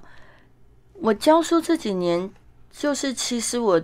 [1.01, 2.29] 我教书这几年，
[2.71, 3.81] 就是其实我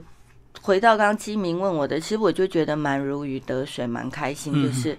[0.62, 4.54] 回到刚刚基明问我的，其实我就觉得蛮如鱼得水，蛮开心。
[4.54, 4.98] 就是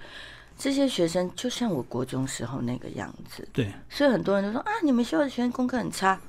[0.57, 3.47] 这些学生就像我国中时候那个样子。
[3.53, 3.73] 对。
[3.89, 6.21] 所以很多人都说啊，你们学校的学生功课很差。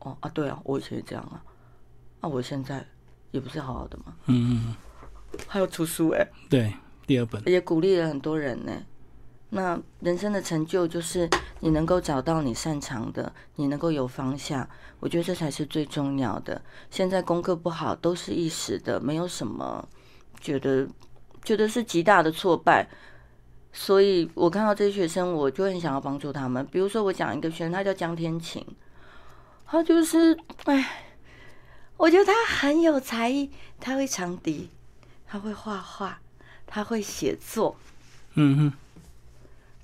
[0.00, 1.42] 哦啊，对啊，我以前也这样啊。
[2.20, 2.84] 那我现在
[3.30, 4.14] 也不是好好的吗？
[4.26, 4.76] 嗯嗯。
[5.46, 6.26] 还有出书哎。
[6.48, 6.72] 对，
[7.06, 7.42] 第二本。
[7.46, 8.72] 也鼓励了很多人呢。
[9.50, 11.28] 那人生的成就就是
[11.60, 14.68] 你能够找到你擅长的，你能够有方向，
[15.00, 16.60] 我觉得这才是最重要的。
[16.90, 19.88] 现在功课不好都是一时的，没有什么
[20.38, 20.86] 觉得
[21.42, 22.86] 觉得是极大的挫败。
[23.72, 26.66] 所以我看到这些学生，我就很想要帮助他们。
[26.70, 28.66] 比如说，我讲一个学生，他叫江天晴，
[29.66, 31.06] 他就是哎，
[31.96, 34.68] 我觉得他很有才艺，他会长笛，
[35.26, 36.20] 他会画画，
[36.66, 37.76] 他会写作，
[38.34, 38.72] 嗯哼。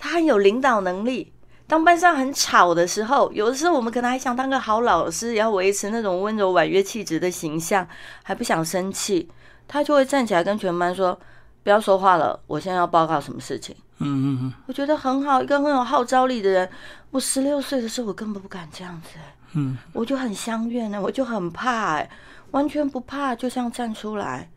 [0.04, 1.32] 他很有领导能力。
[1.66, 7.88] 当班上很吵的时候，有的时候我们可能还想当个好老师，要维持那种温柔婉约气质的形象，
[8.22, 9.30] 还不想生气，
[9.66, 11.18] 他就会站起来跟全班说
[11.64, 16.68] ：“不要说话了，我现在要报告什么事情。”嗯嗯嗯，我觉得很好，一个很有号召力的人。
[17.10, 19.18] 我十六岁的时候，我根本不敢这样子，
[19.54, 22.10] 嗯，我就很相怨呢，我就很怕，哎，
[22.50, 24.50] 完全不怕，就这样站出来。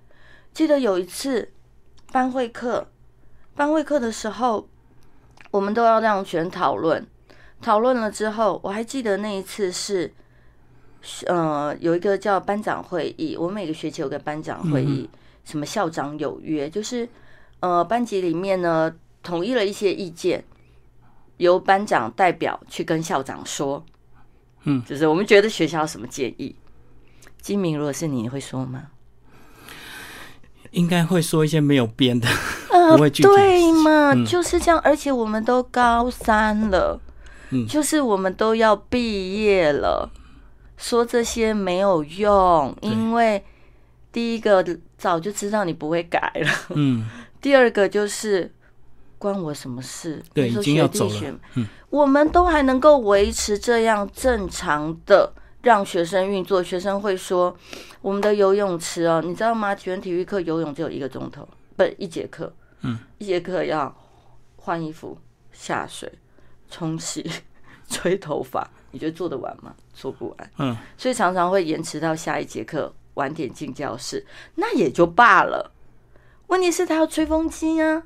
[0.53, 1.53] 记得有一次
[2.11, 2.89] 班会课，
[3.55, 4.67] 班会课的时候。
[5.51, 7.05] 我们都要让学生讨论，
[7.61, 10.11] 讨论了之后，我还记得那一次是，
[11.25, 13.35] 呃，有一个叫班长会议。
[13.37, 15.09] 我们每个学期有个班长会议，
[15.45, 17.07] 什么校长有约，就是
[17.61, 20.43] 呃，班级里面呢统一了一些意见，
[21.37, 23.83] 由班长代表去跟校长说，
[24.63, 26.55] 嗯，就是我们觉得学校有什么建议。
[27.41, 28.87] 金明，如果是你会说吗？
[30.71, 32.27] 应该会说一些没有编的。
[33.21, 34.79] 对嘛，就是这样。
[34.83, 36.99] 而且我们都高三了，
[37.49, 40.09] 嗯，就是我们都要毕业了，
[40.77, 43.43] 说这些没有用，因为
[44.11, 44.63] 第一个
[44.97, 47.07] 早就知道你不会改了，嗯，
[47.41, 48.51] 第二个就是
[49.17, 50.23] 关我什么事？
[50.33, 51.39] 对，已经要走了。
[51.55, 56.61] 嗯，我们都还能够维持这样正常的让学生运作。
[56.63, 57.55] 学生会说，
[58.01, 59.73] 我们的游泳池哦，你知道吗？
[59.73, 62.51] 全体育课游泳只有一个钟头，不，一节课。
[62.81, 63.95] 嗯，一节课要
[64.55, 65.17] 换衣服、
[65.51, 66.11] 下水、
[66.69, 67.29] 冲洗、
[67.89, 69.73] 吹头发，你觉得做得完吗？
[69.93, 70.51] 做不完。
[70.57, 75.71] 嗯，所以常常会延迟到下一节课，晚点进教室，那也就罢了。
[76.47, 78.03] 问题是，他要吹风机啊。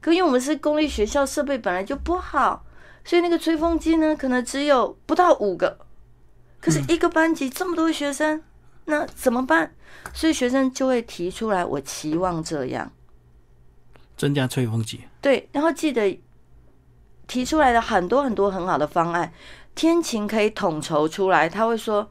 [0.00, 2.64] 可因为我们是公立学校，设备本来就不好，
[3.04, 5.78] 所以那个吹风机呢，可能只有不到五个。
[6.60, 8.42] 可是一个班级这么多学生，
[8.84, 9.74] 那怎么办？
[10.14, 12.92] 所以学生就会提出来，我期望这样
[14.16, 15.00] 增加吹风机。
[15.20, 16.20] 对，然后记得
[17.26, 19.32] 提出来的很多很多很好的方案，
[19.74, 22.08] 天晴可以统筹出来，他会说。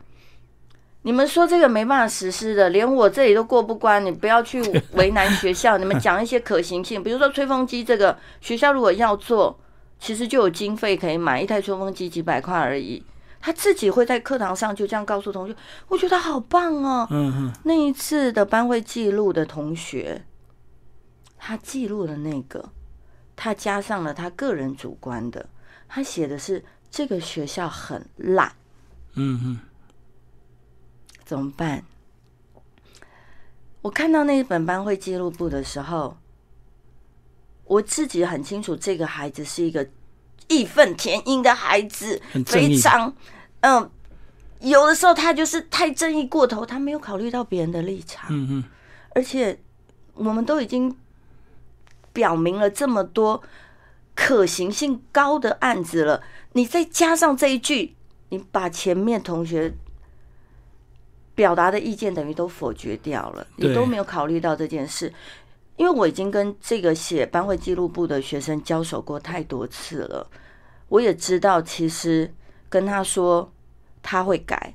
[1.08, 4.04] 你们说这个没办法实施的，连我这里都过不关。
[4.04, 4.60] 你不要去
[4.94, 5.78] 为难学校。
[5.78, 9.56] 你们讲一些可行性，比如说吹风机这个，学校如果要做，
[10.00, 13.04] 其实就有经费可以买一台吹风机，几百块而已。
[13.40, 15.56] 他自己会在课堂上就这样告诉同学，
[15.90, 17.08] 我觉得好棒哦。
[17.12, 17.54] 嗯嗯。
[17.66, 20.24] 那一次的班会记录的同学，
[21.48, 22.72] 他记录了那个，
[23.36, 25.48] 他加上了他个人主观的，
[25.88, 28.52] 他写的是这个学校很烂。
[29.14, 29.60] 嗯嗯。
[31.24, 31.86] 怎么办？
[33.84, 36.18] 我看到那一本班会记录簿的时候，
[37.66, 39.88] 我自己很清楚，这个孩子是一个
[40.48, 43.14] 义愤填膺的孩子，非常
[43.62, 43.88] 嗯，
[44.62, 48.26] 有的时候他就是太正义过头，他没有考虑到别人的立场。
[48.32, 48.64] 嗯嗯，
[49.14, 49.60] 而且
[50.16, 50.96] 我们都已经
[52.16, 53.44] 表明了这么多
[54.16, 56.24] 可行性高的案子了，
[56.54, 57.96] 你再加上这一句，
[58.30, 59.76] 你把前面同学。
[61.36, 65.12] 表达的意见等于都否决掉了，你都没有考虑到这件事，
[65.76, 70.26] 因为我已经跟这个写班会记录部的学生交手过太多次了，
[70.88, 72.34] 我也知道其实
[72.70, 73.52] 跟他说
[74.02, 74.74] 他会改，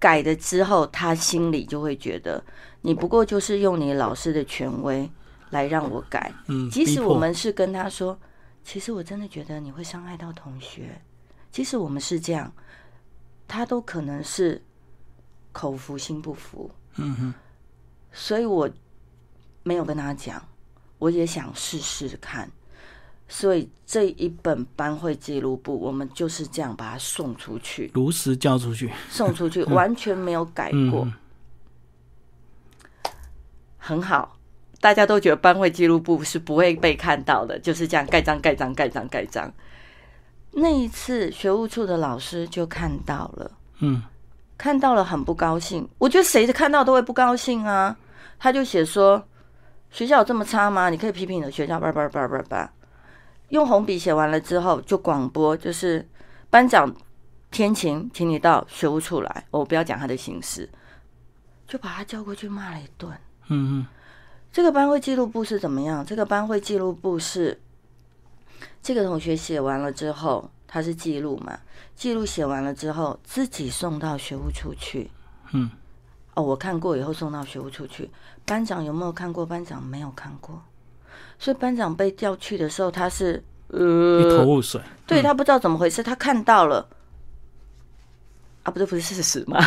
[0.00, 2.42] 改了之后他心里就会觉得
[2.80, 5.08] 你不过就是用你老师的权威
[5.50, 8.18] 来让我改，嗯，即使我们是跟他说，
[8.64, 11.00] 其实我真的觉得你会伤害到同学，
[11.52, 12.52] 即使我们是这样，
[13.46, 14.62] 他都可能是。
[15.52, 17.34] 口服心不服，嗯哼，
[18.12, 18.70] 所以我
[19.64, 20.40] 没有跟他讲，
[21.00, 22.48] 我也想试试看，
[23.26, 31.04] 所以这一本班会记录簿，我们就是这样把它送出去，如实交出去，送出去，完全没有改过，
[33.76, 34.38] 很好，
[34.80, 39.52] 大家都觉得班会记录簿是不会被看到的，就是这样盖章盖章盖章盖章。
[40.52, 44.02] 那一次学务处的老师就看到了，嗯。
[44.58, 47.96] 看到了很不高兴，我觉得谁看到都会不高兴啊。
[48.38, 49.26] 他就写说
[49.90, 50.90] ：“学校有这么差吗？
[50.90, 52.70] 你可以批评你的学校。”叭叭叭叭叭，
[53.48, 56.06] 用红笔写完了之后，就广播，就是
[56.50, 56.94] 班长
[57.50, 59.46] 天晴，请你到学务处来。
[59.50, 60.68] 我不要讲他的形式，
[61.66, 63.10] 就把他叫过去骂了一顿。
[63.48, 63.86] 嗯嗯，
[64.52, 66.04] 这个班会记录簿是怎么样？
[66.04, 67.60] 这个班会记录簿是
[68.82, 70.50] 这个同学写完了之后。
[70.72, 71.58] 他是记录嘛？
[71.96, 75.10] 记录写完了之后，自己送到学务处去。
[75.50, 75.68] 嗯，
[76.34, 78.08] 哦，我看过以后送到学务处去。
[78.46, 79.44] 班长有没有看过？
[79.44, 80.62] 班长没有看过。
[81.40, 84.80] 所以班长被调去的时候，他是呃一头雾水。
[85.08, 86.88] 对他不知道怎么回事，他看到了
[88.62, 89.58] 啊，不对，不是事实吗？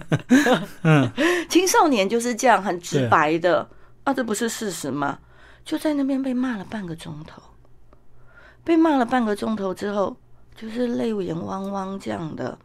[0.80, 1.12] 嗯，
[1.50, 3.68] 青少年就是这样很直白的
[4.06, 5.18] 啊，这不是事实吗？
[5.64, 7.42] 就在那边被骂了半个钟头。
[8.62, 10.16] 被骂了半个钟头之后，
[10.54, 12.56] 就是泪眼汪汪这样的，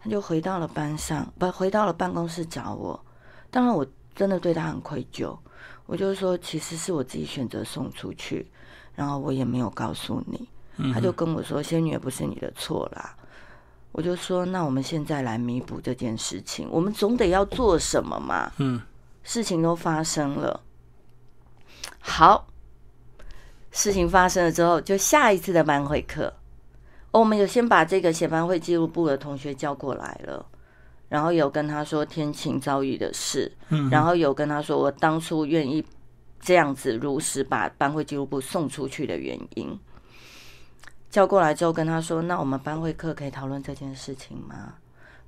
[0.00, 3.00] 他就回到了班上，不回到了办公室找我。
[3.48, 5.38] 当然，我真的对他很愧疚。
[5.86, 8.50] 我就说，其实是我自己选择送出去，
[8.96, 10.48] 然后我也没有告诉你。
[10.92, 13.14] 他就跟我说：“仙女也不是你的错啦。”
[13.92, 18.80] 我就说：“那我们现在来弥补这件事情，我们总得要做什么嘛？”嗯，
[19.22, 20.58] 事情都发生了，
[22.02, 22.46] 好。
[23.74, 26.30] 事情发生了之后，就下一次的班会课，
[27.10, 30.44] 我们有先把这个写班会记录部的同学叫过来了，
[31.08, 35.82] 然后有跟他说天晴遭遇的事，嗯，然后有跟他说我当初愿意
[36.38, 39.80] 这样子如实把班会记录部送出去的原因，
[41.08, 44.74] 叫过来之后跟他说，那我们班会课可以讨论这件事情吗？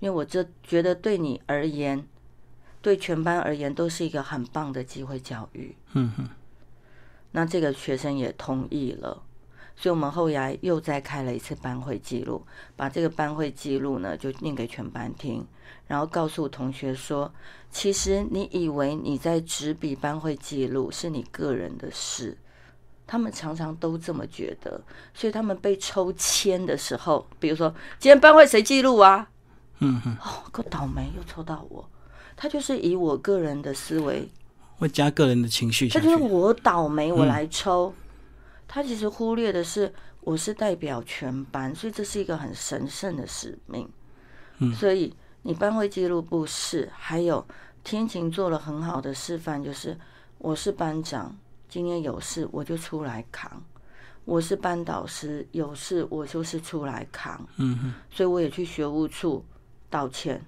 [0.01, 2.07] 因为我这觉得对你而言，
[2.83, 6.29] 对全班而言都是一个很棒的机会教育，嗯哼。
[7.37, 9.21] 那这个学生也同意了，
[9.75, 15.45] 所以我们后来又再开了一次班会记录，把这个班会记录呢就念给全班听，
[15.89, 17.35] 然后告诉同学说，
[17.73, 22.39] 其实你以为你在执笔班会记录是你个人的事，
[23.05, 24.81] 他们常常都这么觉得，
[25.13, 29.29] 所以他们被抽签的时候，比如说今天班会谁记录啊？
[29.81, 31.91] 嗯哼，哦，够倒霉，又抽到我。
[32.37, 34.29] 他就是以我个人的思维，
[34.85, 36.07] 会加个人的情绪下去。
[36.07, 37.93] 他就是我倒霉，我来抽。
[38.69, 43.89] 他其实忽略的是，我是代表全班，所以这是一个很神圣的使命。
[44.59, 45.13] 嗯所以
[45.43, 47.45] 你班会记录部是，还有
[47.83, 49.99] 天晴做了很好的示范，就是
[50.39, 51.35] 我是班长，
[51.69, 53.51] 今天有事我就出来扛；
[54.25, 57.41] 我是班导师，有事我就是出来扛。
[57.57, 59.45] 嗯哼，所以我也去学务处
[59.89, 60.45] 道歉，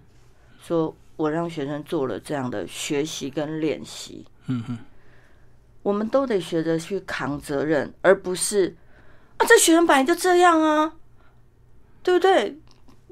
[0.61, 4.27] 说我让学生做了这样的学习跟练习。
[4.47, 4.79] 嗯哼，
[5.83, 8.77] 我们都得学着去扛责任，而不是
[9.39, 10.93] 啊，这学生本来就这样啊，
[12.03, 12.59] 对不对？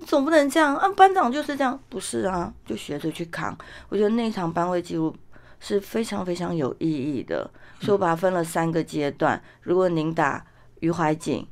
[0.07, 3.57] 总不能这样啊，班长就是这样，不是啊，就学着去扛。
[3.89, 5.17] 我觉得那一场班会记录
[5.61, 7.51] 是非常非常有意义的，
[7.81, 9.43] 所以我把它分了三个阶段。
[9.63, 10.45] 如果您打
[10.81, 11.47] 余怀瑾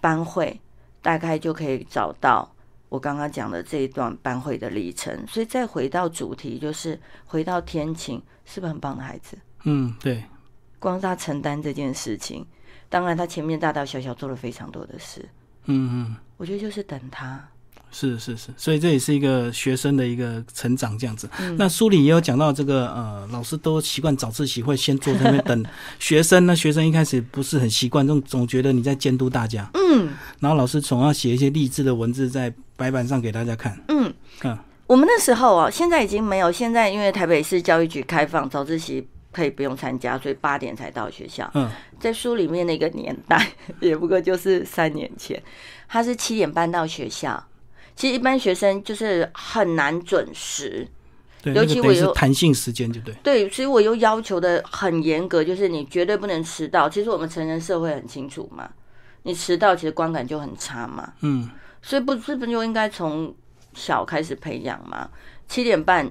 [0.00, 0.60] 班会，
[1.02, 2.54] 大概就可以找到
[2.90, 5.26] 我刚刚讲的这一段班会的历程。
[5.26, 9.38] 所以再回到主题，就是回到天晴，是不是很棒的孩子？
[9.64, 10.22] 嗯，对，
[10.78, 12.46] 光是他承担这件事情，
[12.90, 15.26] 当然他前面大大小小做了非常多的事，
[15.64, 16.16] 嗯嗯。
[16.36, 17.48] 我觉得就是等他。
[17.92, 21.28] 是是是，所以这也是一个学生的一个成长这样子。
[21.40, 25.64] 嗯那书里也有讲到这个呃，老师都习惯早自习会先坐在那边等
[25.98, 33.78] 学生呢，学生一开始不是很习惯，总总觉得你在监督大家，嗯然后老师总要写一些励志的文字在白板上给大家看。
[33.88, 34.12] 嗯
[34.44, 36.50] 嗯我们那时候哦，现在已经没有。
[36.50, 41.48] 现在因为台北市教育局开放早自习可以不用参加，所以八点才到学校。
[41.54, 41.70] 嗯
[42.00, 45.40] 在书里面那个年代， 也不过就是三年前，
[45.86, 47.46] 他是七点半到学校。
[48.00, 50.88] 其实一般学生就是很难准时，
[51.42, 53.14] 对，尤其我有弹性时间，就对。
[53.22, 56.88] 对，所以我又要求的很严格，就是你绝对不能迟到。
[56.88, 58.70] 其实我们成人社会很清楚嘛，
[59.24, 61.50] 你迟到其实观感就很差嘛，嗯
[61.82, 63.34] 所以不是不就应该从
[63.74, 65.10] 小开始培养嘛？
[65.46, 66.10] 七点半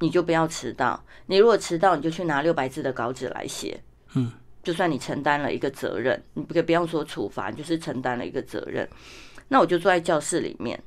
[0.00, 3.80] 你就不要迟到，你如果迟到，你就去拿六百字的稿纸来写，
[4.14, 4.32] 嗯，
[4.64, 8.88] 就算你承担了一个责任，你不不用说处罚，就是承担了一个责任。
[9.46, 10.82] 那我就坐在教室里面，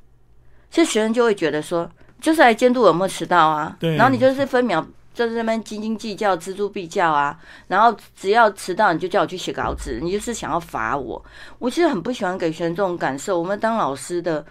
[0.72, 1.88] 其实学生就会觉得说，
[2.20, 4.84] 就是来监督我有没有迟到啊，对然后你就是分秒。
[5.14, 11.22] 就是那边斤斤计较、锱铢必较啊，然后只要迟到你就叫我去写稿子，你就是想要罚我。
[11.58, 13.38] 我其实很不喜欢给学生这种感受。
[13.38, 14.42] 我们当老师的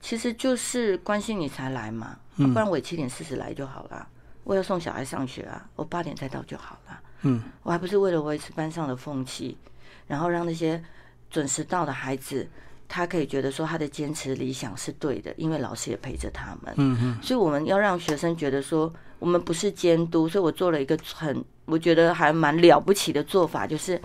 [0.00, 4.08] 其实就是关心你才来嘛，啊不然我也七点四十来就好了。
[4.44, 6.98] 我要送小孩上学啊，我八点再到就好了。
[7.24, 9.58] 嗯，我还不是为了维持班上的风气，
[10.06, 10.82] 然后让那些
[11.28, 12.48] 准时到的孩子，
[12.88, 16.72] 他可以觉得说他的坚持理想是对的，因为老师也陪着他们。
[16.76, 17.18] 嗯嗯。
[17.22, 24.00] 所以我们要让学生觉得说，我们不是监督，所以我做了一个很我觉得还蛮了不起的做法，就是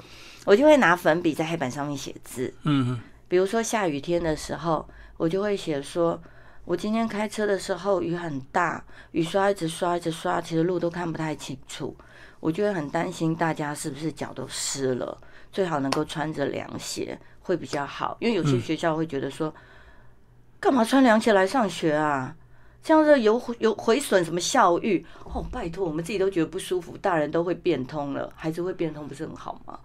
[0.46, 3.00] 我就会拿粉笔在黑板上面写字，嗯嗯。
[3.30, 6.22] 比如说下雨天的时候，我就会写说，
[6.66, 11.96] 我今天开车的时候雨很大，雨刷一直刷一直刷，其实路都看不太清楚，
[12.40, 15.18] 我就会很担心大家是不是脚都湿了，
[15.52, 19.54] 最好能够穿着凉鞋会比较好，因为有些学校会觉得说，
[20.60, 22.36] 干嘛穿凉鞋来上学啊？
[22.82, 25.46] 这样子有有毁损什么校誉哦？
[25.52, 29.80] 拜托，我们自己都觉得不舒服，大人都会变通了，孩子会变通不是很好吗？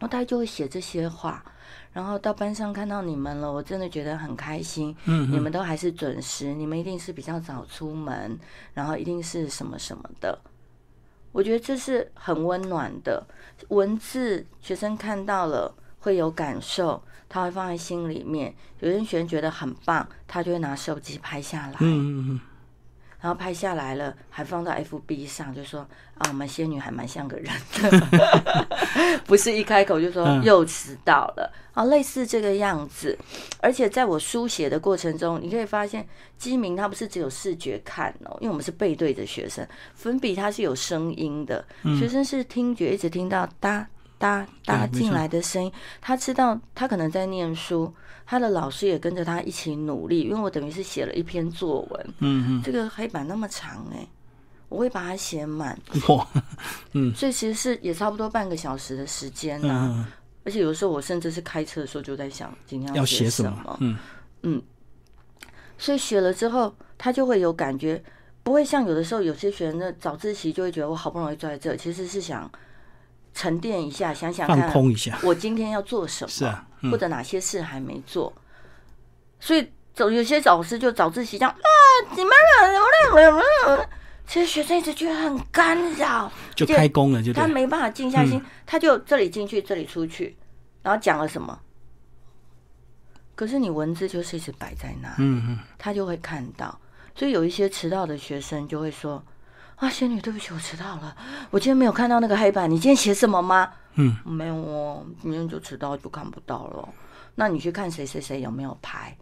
[0.00, 1.44] 我大概就会写这些话，
[1.92, 4.96] 然后到班上看到你们了，我真的觉得很开心。
[5.04, 8.38] 嗯你们都还是准时，你们一定是比较早出门，
[8.72, 10.38] 然后一定是什么什么的。
[11.32, 13.26] 我觉得这是很温暖的
[13.68, 18.54] 文字，学生看到了会有感受，他会放在心里面。
[18.80, 21.74] 有些学生觉得很棒，他就会拿手机拍下来。
[21.80, 22.40] 嗯嗯
[23.20, 25.80] 然后拍下来了，还放到 FB 上，就说
[26.18, 33.18] 啊，我们仙女还蛮像个人的， 不是一开口就说嗯又迟到了啊，类似这个样子。
[33.60, 41.66] 而且在我书写的过程中，你可以发现，基明他不是只有视觉看哦，因为我们是背对着学生，粉笔它是有声音的，
[41.98, 43.84] 学生是听觉一直听到哒
[44.18, 44.98] 哒哒对没错。
[44.98, 47.92] 进来的声音，他知道他可能在念书，
[48.26, 52.06] 他的老师也跟着他一起努力，因为我等于是写了一篇作文。
[52.18, 54.06] 嗯嗯这个黑板那么长哎、
[54.68, 55.78] 我会把它写满，
[56.92, 60.06] 嗯，所以其实是也差不多半个小时的时间呐、嗯。
[60.44, 63.98] 而且有时候我甚至是开车的时候就在想今天要写写什么，么？
[64.42, 64.62] 嗯。
[65.78, 68.02] 所以写了之后他就会有感觉，
[68.42, 72.50] 不会像有的时候有些学生的早自习就会觉得我好不容易坐在这，其实是想
[73.38, 75.16] 沉淀一下，想想放看空一下。
[75.22, 78.32] 我今天要做什么，是啊，嗯或者哪些事还没做，
[79.38, 81.68] 所以早有些老师就早自习这样啊，
[82.16, 82.32] 你们
[84.26, 87.40] 其实学生一直觉得很干扰，就开工了，就对。
[87.40, 90.36] 他没办法静下心，他就这里进去，这里出去，
[90.82, 91.56] 然后讲了什么？
[93.36, 96.76] 可是你文字就是一直摆在那，嗯嗯，他就会看到。
[97.14, 99.22] 所以有一些迟到的学生就会说
[99.78, 101.16] ：“啊，仙女，对不起，我迟到了，
[101.50, 106.88] 我今天没有看到那个黑板，你今天写什么吗？”嗯，没有哦，今天就迟到就看不到了。
[107.36, 109.16] 那你去看谁谁谁有没有拍，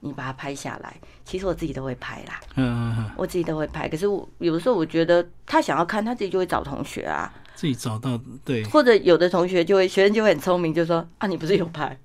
[0.00, 0.96] 你把它拍下来。
[1.24, 3.88] 其实我自己都会拍啦，嗯嗯嗯，我自己都会拍。
[3.88, 11.96] 可是我有的时候我觉得他想要看，他自己就会找同学啊，自己找到对，或者有的同学就会学生就会很聪明，就说：“啊，你不是有拍，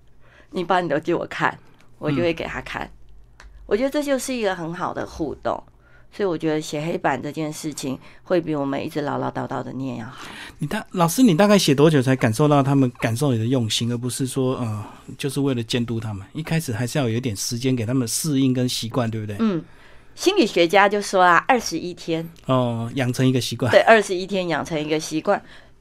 [0.52, 1.58] 你把你的借我看，
[1.98, 2.88] 我就会给他看。
[3.66, 5.64] 我觉得这就是一个很好的互动。
[6.12, 10.28] 所以我觉得写黑板这件事情会比我们一直唠唠叨叨的念要好。
[10.58, 14.84] 你大老师，你大概写多久才感受到他们感受你的用心，而不是说呃，
[15.16, 16.26] 就是为了监督他们？
[16.34, 19.36] 一开始还是要有一点时间给他们适应跟习惯，对不对？
[19.40, 19.64] 嗯，
[20.16, 23.72] 心理学家就说啊，二十一天哦，养成一个习惯。
[23.72, 25.40] 对，二十一天养成一个习惯。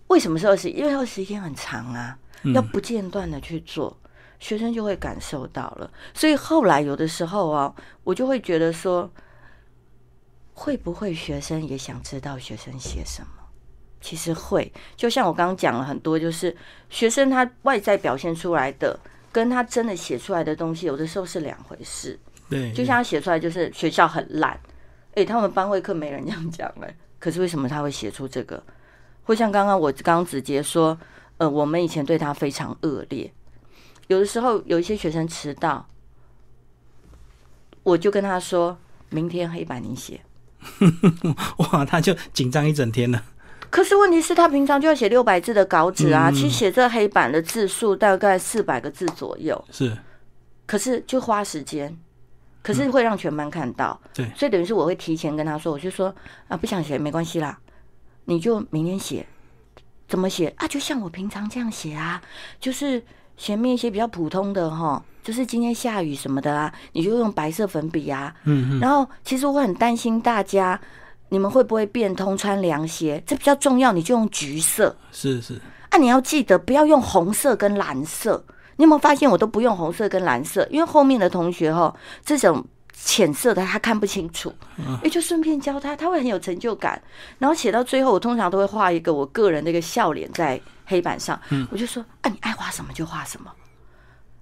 [0.08, 0.68] 为什么是二十？
[0.68, 2.18] 因为二十一天很长啊，
[2.52, 3.96] 要不间断的去做，
[4.38, 5.90] 学生就会感受到了。
[6.12, 7.74] 所以后来有的时候啊，
[8.04, 9.10] 我就会觉得说。
[10.58, 13.28] 会不会学生也想知道学生写什么？
[14.00, 16.56] 其实会，就像我刚刚讲了很多，就是
[16.88, 18.98] 学生他外在表现出来的，
[19.30, 22.18] 跟他真的写出来的东西，有的时候是两回事。
[22.48, 24.58] 对，就像他写出来就是学校很烂，
[25.14, 28.60] 诶，他们班会课没人这样讲哎，可是为什么他会写出这个？
[29.24, 30.98] 会像刚刚我刚刚直接说，
[31.36, 33.30] 呃，我们以前对他非常恶劣，
[34.06, 35.86] 有的时候有一些学生迟到，
[37.82, 38.78] 我就跟他说
[39.10, 40.20] 明天黑板你写。
[41.58, 43.22] 哇，他就紧张一整天了。
[43.68, 49.62] 可是问题是，他平常就要写六百字的稿纸啊，其实写这黑板的字数大概四百个字左右。
[49.70, 49.96] 是，
[50.66, 51.94] 可是就花时间，
[52.62, 54.00] 可是会让全班看到。
[54.14, 56.14] 对，所以等于是我会提前跟他说，我就说
[56.48, 57.58] 啊，不想写没关系啦，
[58.24, 59.26] 你就明天写。
[60.08, 60.68] 怎么写啊？
[60.68, 62.22] 就像我平常这样写啊，
[62.60, 63.02] 就是
[63.36, 65.04] 前面一些比较普通的哈。
[65.26, 68.32] 就是今天下雨什么的啊，你就用白色粉笔啊。
[68.44, 68.78] 嗯嗯。
[68.78, 70.80] 然后其实我很担心大家，
[71.30, 73.20] 你们会不会变通穿凉鞋？
[73.26, 74.96] 这比较重要，你就用橘色。
[75.10, 75.60] 是是。
[75.90, 78.44] 啊，你要记得不要用红色跟蓝色。
[78.76, 80.64] 你有没有发现我都不用红色跟蓝色？
[80.70, 81.92] 因为后面的同学哈，
[82.24, 84.54] 这种浅色的他看不清楚，
[85.02, 87.02] 也就顺便教他，他会很有成就感。
[87.40, 91.36] 然后写到最后，我通常都会画一个我个人的一个笑脸在黑板上。
[91.48, 91.66] 嗯。
[91.72, 93.50] 我就说啊，你爱画什么就画什么。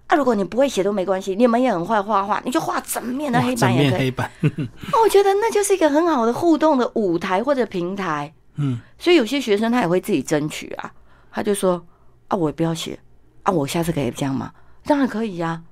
[0.06, 4.00] 啊，如果你不会写都没关系，你们也很会画画，你就画整面的黑板也可以。
[4.00, 8.32] 黑板， 我觉得那就是一个很好的互动的舞台或者平台。
[8.56, 10.92] 嗯，所以有些学生他也会自己争取啊，
[11.32, 11.84] 他就说
[12.28, 12.98] 啊，我也不要写
[13.42, 14.52] 啊，我下次可以这样吗？
[14.84, 15.62] 当然可以呀。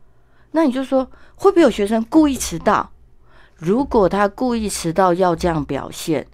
[0.53, 2.91] 那你就说会不会有学生故意迟到？
[3.57, 6.27] 如果他故意迟到要这样表现，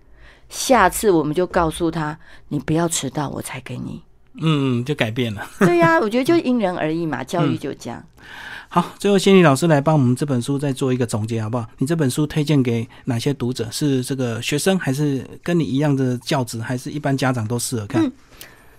[0.48, 2.18] 下次我们就告诉他，
[2.48, 4.02] 你不要迟到，我才给你。
[4.40, 5.48] 嗯，就改变了。
[5.58, 8.02] 对呀， 我觉得就因人而异嘛，教育就这样。
[8.70, 11.66] 好，最后心理老师来帮我们这本书再做一个总结，好不好？
[11.78, 13.66] 你这本书推荐给哪些读者？
[13.70, 18.02] 是这个学生，还是跟你一样的教职，还是一般家长都适合看？
[18.04, 18.12] 嗯，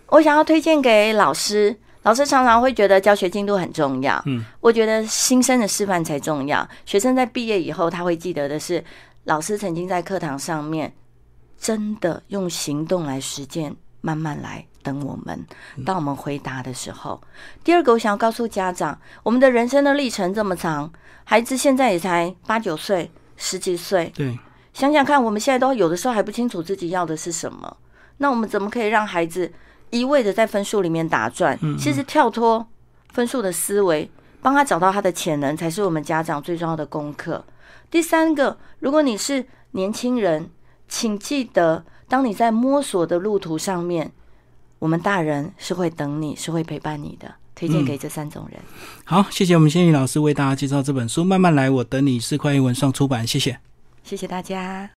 [0.09, 1.75] 我想要推荐给老师。
[2.03, 4.21] 老师常常会觉得教学进度很重要。
[4.25, 6.67] 嗯，我觉得新生的示范才重要。
[6.85, 8.81] 学生在毕业以后，他会记得的是
[9.25, 10.93] 老师曾经在课堂上面
[11.59, 14.65] 真的用行动来实践，慢慢来。
[14.89, 15.45] 等我们，
[15.85, 17.21] 当我们回答的时候，
[17.63, 20.91] 第二个我想要告诉家长，我们的人生的历程这么长，
[21.25, 24.39] 孩子现在也才八九岁、十几岁，对，
[24.73, 27.77] 想想看，我们现在都有的时候还不清楚自己要的是什么，
[28.17, 29.53] 那我们怎么可以让孩子
[29.91, 31.55] 一味的在分数里面打转？
[31.77, 32.65] 其实跳脱
[33.11, 34.09] 分数的思维，
[34.41, 37.45] 帮他找到他的潜能，才是我们家长最重要的功课。
[37.91, 40.49] 第三个，如果你是年轻人，
[40.87, 44.11] 请记得，当你在摸索的路途上面。
[44.79, 47.35] 我们大人是会等你，是会陪伴你的。
[47.53, 48.57] 推荐给这三种人。
[49.03, 51.25] 好，谢谢我们仙女老师为大家介绍这本书。
[51.25, 52.17] 慢慢来，我等你。
[52.17, 53.59] 四块英文上出版，谢谢，
[54.01, 54.87] 谢谢大家。